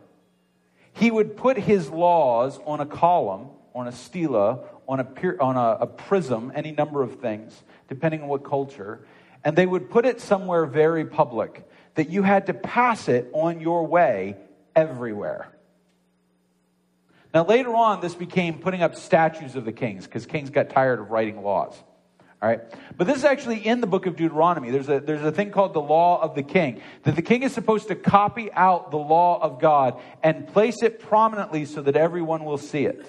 he 0.92 1.11
would 1.11 1.37
put 1.37 1.57
his 1.57 1.88
laws 1.88 2.61
on 2.66 2.81
a 2.81 2.87
column, 2.87 3.49
on 3.75 3.88
a 3.88 3.92
stela, 3.92 4.61
on, 4.87 5.01
a, 5.01 5.07
on 5.40 5.57
a, 5.57 5.85
a 5.85 5.87
prism, 5.87 6.53
any 6.55 6.73
number 6.73 7.03
of 7.03 7.21
things, 7.21 7.62
depending 7.88 8.23
on 8.23 8.29
what 8.29 8.45
culture, 8.45 9.07
and 9.42 9.57
they 9.57 9.66
would 9.66 9.90
put 9.90 10.05
it 10.05 10.21
somewhere 10.21 10.66
very 10.66 11.07
public 11.07 11.66
that 11.95 12.11
you 12.11 12.23
had 12.23 12.47
to 12.47 12.55
pass 12.55 13.09
it 13.09 13.29
on 13.33 13.61
your 13.61 13.87
way 13.87 14.37
everywhere. 14.75 15.56
Now, 17.37 17.44
later 17.44 17.75
on, 17.75 18.01
this 18.01 18.14
became 18.14 18.61
putting 18.61 18.83
up 18.83 18.94
statues 18.94 19.57
of 19.57 19.66
the 19.66 19.72
kings 19.72 20.07
because 20.07 20.25
kings 20.25 20.49
got 20.49 20.70
tired 20.70 21.01
of 21.01 21.11
writing 21.11 21.42
laws. 21.42 21.75
All 22.40 22.49
right. 22.49 22.61
But 22.96 23.07
this 23.07 23.18
is 23.18 23.27
actually 23.27 23.59
in 23.59 23.83
the 23.83 23.87
book 23.87 24.07
of 24.07 24.16
Deuteronomy. 24.16 24.70
There's 24.70 24.88
a, 24.88 25.01
there's 25.01 25.20
a 25.20 25.31
thing 25.31 25.51
called 25.51 25.75
the 25.75 25.83
law 25.83 26.18
of 26.22 26.35
the 26.35 26.42
king, 26.42 26.81
that 27.03 27.14
the 27.14 27.20
king 27.20 27.42
is 27.42 27.53
supposed 27.53 27.88
to 27.88 27.94
copy 27.94 28.51
out 28.53 28.90
the 28.90 28.96
law 28.96 29.38
of 29.38 29.61
God 29.61 30.01
and 30.22 30.49
place 30.49 30.83
it 30.83 30.99
prominently 30.99 31.66
so 31.66 31.83
that 31.83 31.94
everyone 31.94 32.46
will 32.46 32.57
see 32.57 32.87
it. 32.87 33.05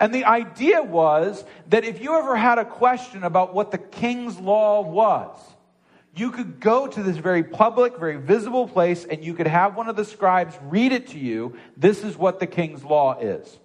And 0.00 0.12
the 0.12 0.24
idea 0.24 0.82
was 0.82 1.44
that 1.68 1.84
if 1.84 2.02
you 2.02 2.16
ever 2.16 2.34
had 2.34 2.58
a 2.58 2.64
question 2.64 3.22
about 3.22 3.54
what 3.54 3.70
the 3.70 3.78
king's 3.78 4.40
law 4.40 4.80
was, 4.80 5.38
you 6.16 6.30
could 6.30 6.60
go 6.60 6.86
to 6.86 7.02
this 7.02 7.18
very 7.18 7.42
public, 7.42 7.98
very 7.98 8.16
visible 8.16 8.66
place, 8.66 9.04
and 9.04 9.22
you 9.22 9.34
could 9.34 9.46
have 9.46 9.76
one 9.76 9.88
of 9.88 9.96
the 9.96 10.04
scribes 10.04 10.58
read 10.62 10.92
it 10.92 11.08
to 11.08 11.18
you. 11.18 11.56
This 11.76 12.02
is 12.02 12.16
what 12.16 12.40
the 12.40 12.46
king's 12.46 12.82
law 12.82 13.18
is. 13.18 13.58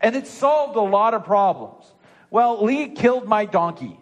And 0.00 0.14
it 0.14 0.26
solved 0.26 0.76
a 0.76 0.80
lot 0.80 1.14
of 1.14 1.24
problems. 1.24 1.84
Well, 2.30 2.64
Lee 2.64 2.88
killed 2.88 3.26
my 3.26 3.44
donkey. 3.44 3.98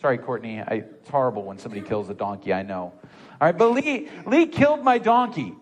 Sorry, 0.00 0.18
Courtney. 0.18 0.60
I, 0.60 0.84
it's 1.00 1.08
horrible 1.08 1.44
when 1.44 1.58
somebody 1.58 1.82
kills 1.82 2.08
a 2.08 2.14
donkey, 2.14 2.52
I 2.52 2.62
know. 2.62 2.92
All 2.92 3.02
right, 3.40 3.56
but 3.56 3.72
Lee, 3.72 4.08
Lee 4.26 4.46
killed 4.46 4.84
my 4.84 4.98
donkey. 4.98 5.54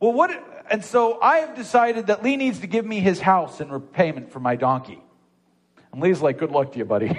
Well, 0.00 0.12
what? 0.12 0.30
And 0.70 0.84
so 0.84 1.20
I 1.20 1.38
have 1.38 1.54
decided 1.54 2.08
that 2.08 2.22
Lee 2.22 2.36
needs 2.36 2.60
to 2.60 2.66
give 2.66 2.84
me 2.84 3.00
his 3.00 3.20
house 3.20 3.60
in 3.60 3.70
repayment 3.70 4.32
for 4.32 4.40
my 4.40 4.56
donkey. 4.56 5.02
And 5.96 6.02
Lee's 6.02 6.20
like, 6.20 6.36
good 6.36 6.50
luck 6.50 6.72
to 6.72 6.78
you, 6.78 6.84
buddy. 6.84 7.06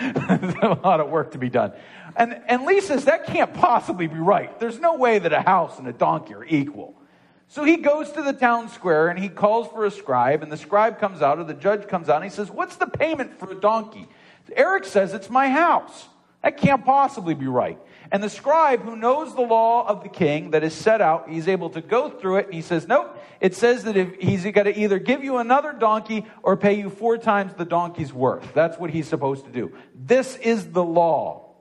There's 0.00 0.54
a 0.62 0.80
lot 0.82 0.98
of 0.98 1.10
work 1.10 1.30
to 1.30 1.38
be 1.38 1.48
done. 1.48 1.74
And, 2.16 2.42
and 2.48 2.64
Lee 2.64 2.80
says, 2.80 3.04
that 3.04 3.24
can't 3.24 3.54
possibly 3.54 4.08
be 4.08 4.18
right. 4.18 4.58
There's 4.58 4.80
no 4.80 4.96
way 4.96 5.20
that 5.20 5.32
a 5.32 5.40
house 5.40 5.78
and 5.78 5.86
a 5.86 5.92
donkey 5.92 6.34
are 6.34 6.44
equal. 6.44 7.00
So 7.46 7.62
he 7.62 7.76
goes 7.76 8.10
to 8.10 8.22
the 8.22 8.32
town 8.32 8.68
square 8.68 9.10
and 9.10 9.16
he 9.16 9.28
calls 9.28 9.68
for 9.68 9.84
a 9.84 9.92
scribe, 9.92 10.42
and 10.42 10.50
the 10.50 10.56
scribe 10.56 10.98
comes 10.98 11.22
out, 11.22 11.38
or 11.38 11.44
the 11.44 11.54
judge 11.54 11.86
comes 11.86 12.08
out, 12.08 12.16
and 12.16 12.24
he 12.24 12.30
says, 12.30 12.50
What's 12.50 12.74
the 12.74 12.88
payment 12.88 13.38
for 13.38 13.52
a 13.52 13.54
donkey? 13.54 14.08
Eric 14.56 14.86
says, 14.86 15.14
It's 15.14 15.30
my 15.30 15.48
house. 15.48 16.08
That 16.42 16.56
can't 16.56 16.84
possibly 16.84 17.34
be 17.34 17.46
right. 17.46 17.78
And 18.14 18.22
the 18.22 18.30
scribe, 18.30 18.82
who 18.82 18.94
knows 18.94 19.34
the 19.34 19.40
law 19.40 19.88
of 19.88 20.04
the 20.04 20.08
king 20.08 20.52
that 20.52 20.62
is 20.62 20.72
set 20.72 21.00
out, 21.00 21.28
he's 21.28 21.48
able 21.48 21.70
to 21.70 21.80
go 21.80 22.08
through 22.08 22.36
it, 22.36 22.44
and 22.44 22.54
he 22.54 22.62
says, 22.62 22.86
Nope, 22.86 23.20
it 23.40 23.56
says 23.56 23.82
that 23.82 23.96
if 23.96 24.14
he's 24.20 24.44
got 24.52 24.62
to 24.62 24.78
either 24.78 25.00
give 25.00 25.24
you 25.24 25.38
another 25.38 25.72
donkey 25.72 26.24
or 26.44 26.56
pay 26.56 26.74
you 26.74 26.90
four 26.90 27.18
times 27.18 27.54
the 27.54 27.64
donkey's 27.64 28.12
worth. 28.12 28.54
That's 28.54 28.78
what 28.78 28.90
he's 28.90 29.08
supposed 29.08 29.46
to 29.46 29.50
do. 29.50 29.72
This 29.96 30.36
is 30.36 30.70
the 30.70 30.84
law. 30.84 31.54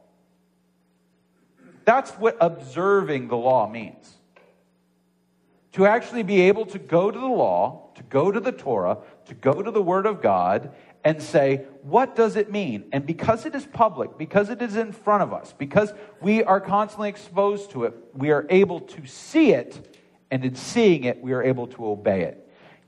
That's 1.86 2.12
what 2.12 2.38
observing 2.40 3.30
the 3.30 3.38
law 3.38 3.68
means 3.68 4.14
to 5.72 5.88
actually 5.88 6.22
be 6.22 6.42
able 6.42 6.68
to 6.68 6.78
go 6.78 7.10
to 7.10 7.20
the 7.20 7.26
law, 7.26 7.90
to 7.96 8.04
go 8.04 8.32
to 8.32 8.40
the 8.40 8.52
Torah, 8.52 9.00
to 9.26 9.34
go 9.34 9.64
to 9.64 9.72
the 9.72 9.82
Word 9.82 10.06
of 10.06 10.22
God, 10.22 10.72
and 11.04 11.22
say, 11.22 11.66
what 11.82 12.16
does 12.16 12.36
it 12.36 12.52
mean? 12.52 12.86
And 12.94 13.06
because 13.06 13.46
it 13.46 13.56
is 13.56 13.66
public, 13.66 14.18
because 14.18 14.50
it 14.50 14.62
is 14.62 14.76
in 14.76 14.94
front 14.94 15.24
of 15.24 15.34
us, 15.34 15.54
because 15.58 15.94
we 16.22 16.44
are 16.44 16.62
constantly 16.62 17.10
exposed 17.10 17.72
to 17.72 17.84
it, 17.84 17.94
we 18.14 18.32
are 18.32 18.46
able 18.50 18.80
to 18.80 19.06
see 19.06 19.52
it, 19.52 19.98
and 20.32 20.46
in 20.46 20.56
seeing 20.56 21.04
it, 21.04 21.22
we 21.22 21.34
are 21.34 21.44
able 21.44 21.68
to 21.68 21.86
obey 21.86 22.22
it. 22.22 22.40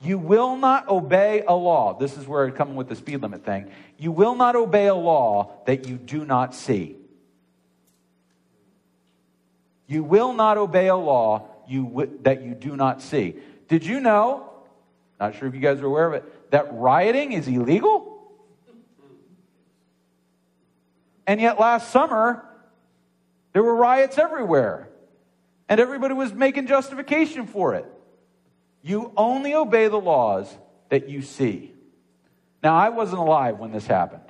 You 0.01 0.17
will 0.17 0.56
not 0.56 0.88
obey 0.88 1.43
a 1.47 1.54
law. 1.54 1.97
This 1.97 2.17
is 2.17 2.28
where 2.28 2.45
it's 2.45 2.58
coming 2.58 2.75
with 2.75 2.88
the 2.88 2.95
speed 2.95 3.21
limit 3.21 3.43
thing. 3.43 3.71
You 3.97 4.12
will 4.12 4.36
not 4.36 4.56
obey 4.56 4.88
a 4.88 4.95
law 4.95 5.63
that 5.65 5.88
you 5.88 5.97
do 5.97 6.25
not 6.25 6.54
see. 6.54 6.95
You 9.88 10.04
will 10.04 10.34
not 10.34 10.58
obey 10.58 10.88
a 10.88 10.95
law 10.95 11.49
you 11.67 11.86
w- 11.86 12.19
that 12.21 12.43
you 12.43 12.54
do 12.54 12.75
not 12.75 13.01
see. 13.01 13.36
Did 13.67 13.86
you 13.86 13.99
know? 13.99 14.49
Not 15.19 15.36
sure 15.36 15.47
if 15.47 15.54
you 15.54 15.60
guys 15.60 15.80
are 15.80 15.86
aware 15.86 16.08
of 16.08 16.13
it. 16.13 16.51
That 16.51 16.67
rioting 16.73 17.32
is 17.32 17.47
illegal. 17.47 18.04
And 21.27 21.41
yet, 21.41 21.59
last 21.59 21.91
summer, 21.91 22.45
there 23.53 23.63
were 23.63 23.75
riots 23.75 24.17
everywhere, 24.17 24.89
and 25.67 25.79
everybody 25.79 26.13
was 26.13 26.33
making 26.33 26.67
justification 26.67 27.47
for 27.47 27.73
it. 27.73 27.85
You 28.81 29.11
only 29.17 29.55
obey 29.55 29.88
the 29.88 29.99
laws 29.99 30.53
that 30.89 31.09
you 31.09 31.21
see. 31.21 31.73
Now, 32.61 32.75
I 32.75 32.89
wasn't 32.89 33.19
alive 33.19 33.57
when 33.57 33.71
this 33.71 33.88
happened, 33.88 34.23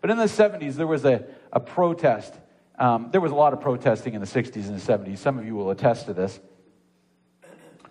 but 0.00 0.10
in 0.10 0.16
the 0.16 0.24
70s, 0.24 0.74
there 0.74 0.86
was 0.86 1.04
a, 1.04 1.24
a 1.52 1.60
protest. 1.60 2.34
Um, 2.78 3.08
there 3.10 3.20
was 3.20 3.32
a 3.32 3.36
lot 3.36 3.52
of 3.52 3.60
protesting 3.60 4.14
in 4.14 4.20
the 4.20 4.26
60s 4.26 4.68
and 4.68 4.80
the 4.80 4.92
70s. 4.92 5.18
Some 5.18 5.38
of 5.38 5.44
you 5.44 5.54
will 5.54 5.70
attest 5.70 6.06
to 6.06 6.14
this. 6.14 6.38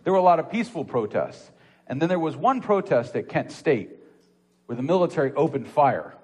There 0.03 0.13
were 0.13 0.19
a 0.19 0.23
lot 0.23 0.39
of 0.39 0.49
peaceful 0.49 0.83
protests. 0.83 1.51
And 1.87 2.01
then 2.01 2.09
there 2.09 2.19
was 2.19 2.35
one 2.35 2.61
protest 2.61 3.15
at 3.15 3.27
Kent 3.27 3.51
State 3.51 3.89
where 4.65 4.75
the 4.75 4.83
military 4.83 5.33
opened 5.33 5.67
fire. 5.67 6.15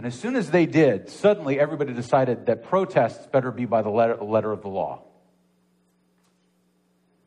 And 0.00 0.06
as 0.06 0.18
soon 0.18 0.34
as 0.34 0.50
they 0.50 0.64
did, 0.64 1.10
suddenly 1.10 1.60
everybody 1.60 1.92
decided 1.92 2.46
that 2.46 2.64
protests 2.64 3.26
better 3.26 3.50
be 3.52 3.66
by 3.66 3.82
the 3.82 3.90
letter, 3.90 4.16
letter 4.16 4.50
of 4.50 4.62
the 4.62 4.68
law 4.68 5.02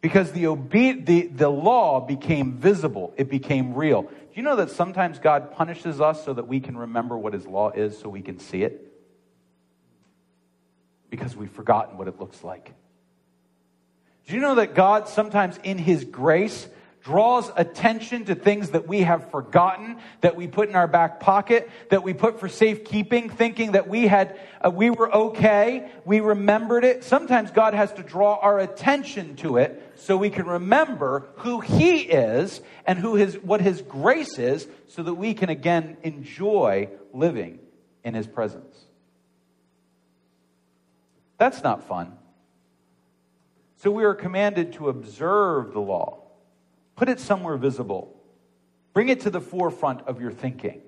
because 0.01 0.31
the, 0.31 0.47
obe- 0.47 1.05
the, 1.05 1.27
the 1.27 1.49
law 1.49 1.99
became 1.99 2.53
visible, 2.53 3.13
it 3.15 3.29
became 3.29 3.75
real. 3.75 4.01
Do 4.01 4.09
you 4.33 4.41
know 4.41 4.55
that 4.55 4.71
sometimes 4.71 5.19
God 5.19 5.51
punishes 5.51 6.01
us 6.01 6.25
so 6.25 6.33
that 6.33 6.47
we 6.47 6.59
can 6.59 6.75
remember 6.75 7.15
what 7.15 7.33
His 7.33 7.45
law 7.45 7.69
is 7.69 7.95
so 7.99 8.09
we 8.09 8.23
can 8.23 8.39
see 8.39 8.63
it? 8.63 8.91
Because 11.11 11.35
we've 11.35 11.51
forgotten 11.51 11.99
what 11.99 12.07
it 12.07 12.19
looks 12.19 12.43
like. 12.43 12.73
Do 14.25 14.33
you 14.33 14.41
know 14.41 14.55
that 14.55 14.73
God 14.73 15.07
sometimes 15.09 15.59
in 15.63 15.77
His 15.77 16.05
grace 16.05 16.67
draws 17.03 17.51
attention 17.57 18.23
to 18.25 18.33
things 18.33 18.69
that 18.69 18.87
we 18.87 19.01
have 19.01 19.29
forgotten, 19.29 19.97
that 20.21 20.37
we 20.37 20.47
put 20.47 20.69
in 20.69 20.75
our 20.75 20.87
back 20.87 21.19
pocket, 21.19 21.69
that 21.89 22.01
we 22.01 22.13
put 22.13 22.39
for 22.39 22.47
safekeeping, 22.47 23.29
thinking 23.29 23.73
that 23.73 23.89
we 23.89 24.07
had, 24.07 24.39
uh, 24.65 24.71
we 24.71 24.89
were 24.89 25.13
okay, 25.13 25.91
we 26.05 26.21
remembered 26.21 26.85
it. 26.85 27.03
Sometimes 27.03 27.51
God 27.51 27.73
has 27.73 27.91
to 27.93 28.03
draw 28.03 28.35
our 28.35 28.57
attention 28.57 29.35
to 29.37 29.57
it 29.57 29.91
so 29.95 30.15
we 30.15 30.29
can 30.29 30.45
remember 30.45 31.27
who 31.35 31.59
He 31.59 31.99
is 31.99 32.61
and 32.85 32.97
who 32.97 33.15
His, 33.15 33.35
what 33.35 33.59
His 33.59 33.81
grace 33.81 34.39
is, 34.39 34.65
so 34.87 35.03
that 35.03 35.15
we 35.15 35.33
can 35.33 35.49
again 35.49 35.97
enjoy 36.03 36.89
living 37.11 37.59
in 38.05 38.13
His 38.13 38.27
presence. 38.27 38.77
That's 41.37 41.61
not 41.63 41.85
fun. 41.85 42.13
So 43.75 43.91
we 43.91 44.05
are 44.05 44.15
commanded 44.15 44.71
to 44.73 44.87
observe 44.87 45.73
the 45.73 45.81
law 45.81 46.22
Put 46.95 47.09
it 47.09 47.19
somewhere 47.19 47.57
visible. 47.57 48.15
Bring 48.93 49.09
it 49.09 49.21
to 49.21 49.29
the 49.29 49.41
forefront 49.41 50.01
of 50.01 50.21
your 50.21 50.31
thinking. 50.31 50.81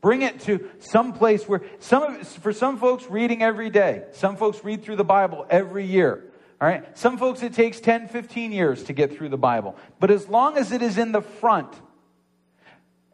Bring 0.00 0.22
it 0.22 0.40
to 0.40 0.68
some 0.80 1.14
place 1.14 1.48
where 1.48 1.62
some 1.78 2.02
of, 2.02 2.28
for 2.28 2.52
some 2.52 2.78
folks 2.78 3.06
reading 3.08 3.42
every 3.42 3.70
day. 3.70 4.04
Some 4.12 4.36
folks 4.36 4.62
read 4.62 4.84
through 4.84 4.96
the 4.96 5.04
Bible 5.04 5.46
every 5.48 5.86
year. 5.86 6.22
All 6.60 6.68
right? 6.68 6.96
Some 6.96 7.18
folks 7.18 7.42
it 7.42 7.54
takes 7.54 7.80
10, 7.80 8.08
15 8.08 8.52
years 8.52 8.84
to 8.84 8.92
get 8.92 9.16
through 9.16 9.30
the 9.30 9.38
Bible. 9.38 9.76
But 10.00 10.10
as 10.10 10.28
long 10.28 10.56
as 10.56 10.72
it 10.72 10.82
is 10.82 10.98
in 10.98 11.12
the 11.12 11.22
front, 11.22 11.74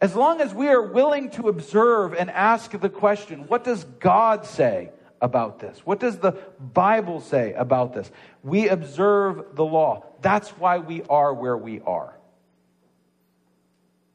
as 0.00 0.14
long 0.16 0.40
as 0.40 0.52
we 0.52 0.68
are 0.68 0.82
willing 0.82 1.30
to 1.32 1.48
observe 1.48 2.14
and 2.14 2.30
ask 2.30 2.70
the 2.78 2.88
question, 2.88 3.46
what 3.48 3.64
does 3.64 3.84
God 3.84 4.44
say? 4.44 4.90
About 5.20 5.58
this? 5.58 5.78
What 5.84 6.00
does 6.00 6.18
the 6.18 6.32
Bible 6.58 7.20
say 7.20 7.52
about 7.54 7.92
this? 7.92 8.10
We 8.42 8.68
observe 8.68 9.54
the 9.54 9.64
law. 9.64 10.04
That's 10.22 10.50
why 10.50 10.78
we 10.78 11.02
are 11.04 11.34
where 11.34 11.56
we 11.56 11.80
are. 11.80 12.16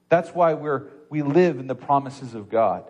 That's 0.10 0.30
why 0.30 0.54
we're, 0.54 0.88
we 1.10 1.22
live 1.22 1.60
in 1.60 1.68
the 1.68 1.76
promises 1.76 2.36
of 2.36 2.50
God. 2.50 2.86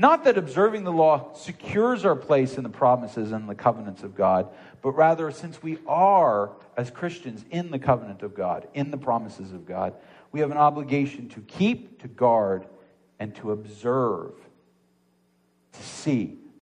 Not 0.00 0.24
that 0.24 0.38
observing 0.38 0.84
the 0.84 0.92
law 0.92 1.34
secures 1.34 2.06
our 2.06 2.16
place 2.16 2.56
in 2.56 2.62
the 2.62 2.70
promises 2.70 3.32
and 3.32 3.46
the 3.46 3.54
covenants 3.54 4.02
of 4.02 4.14
God, 4.14 4.48
but 4.80 4.92
rather, 4.92 5.30
since 5.30 5.62
we 5.62 5.78
are, 5.86 6.52
as 6.74 6.90
Christians, 6.90 7.44
in 7.50 7.70
the 7.70 7.78
covenant 7.78 8.22
of 8.22 8.34
God, 8.34 8.66
in 8.72 8.90
the 8.90 8.96
promises 8.96 9.52
of 9.52 9.66
God, 9.66 9.92
we 10.32 10.40
have 10.40 10.50
an 10.50 10.56
obligation 10.56 11.28
to 11.30 11.40
keep, 11.40 12.00
to 12.00 12.08
guard, 12.08 12.64
and 13.18 13.34
to 13.36 13.52
observe 13.52 14.32
to 15.72 15.82
see 15.82 16.39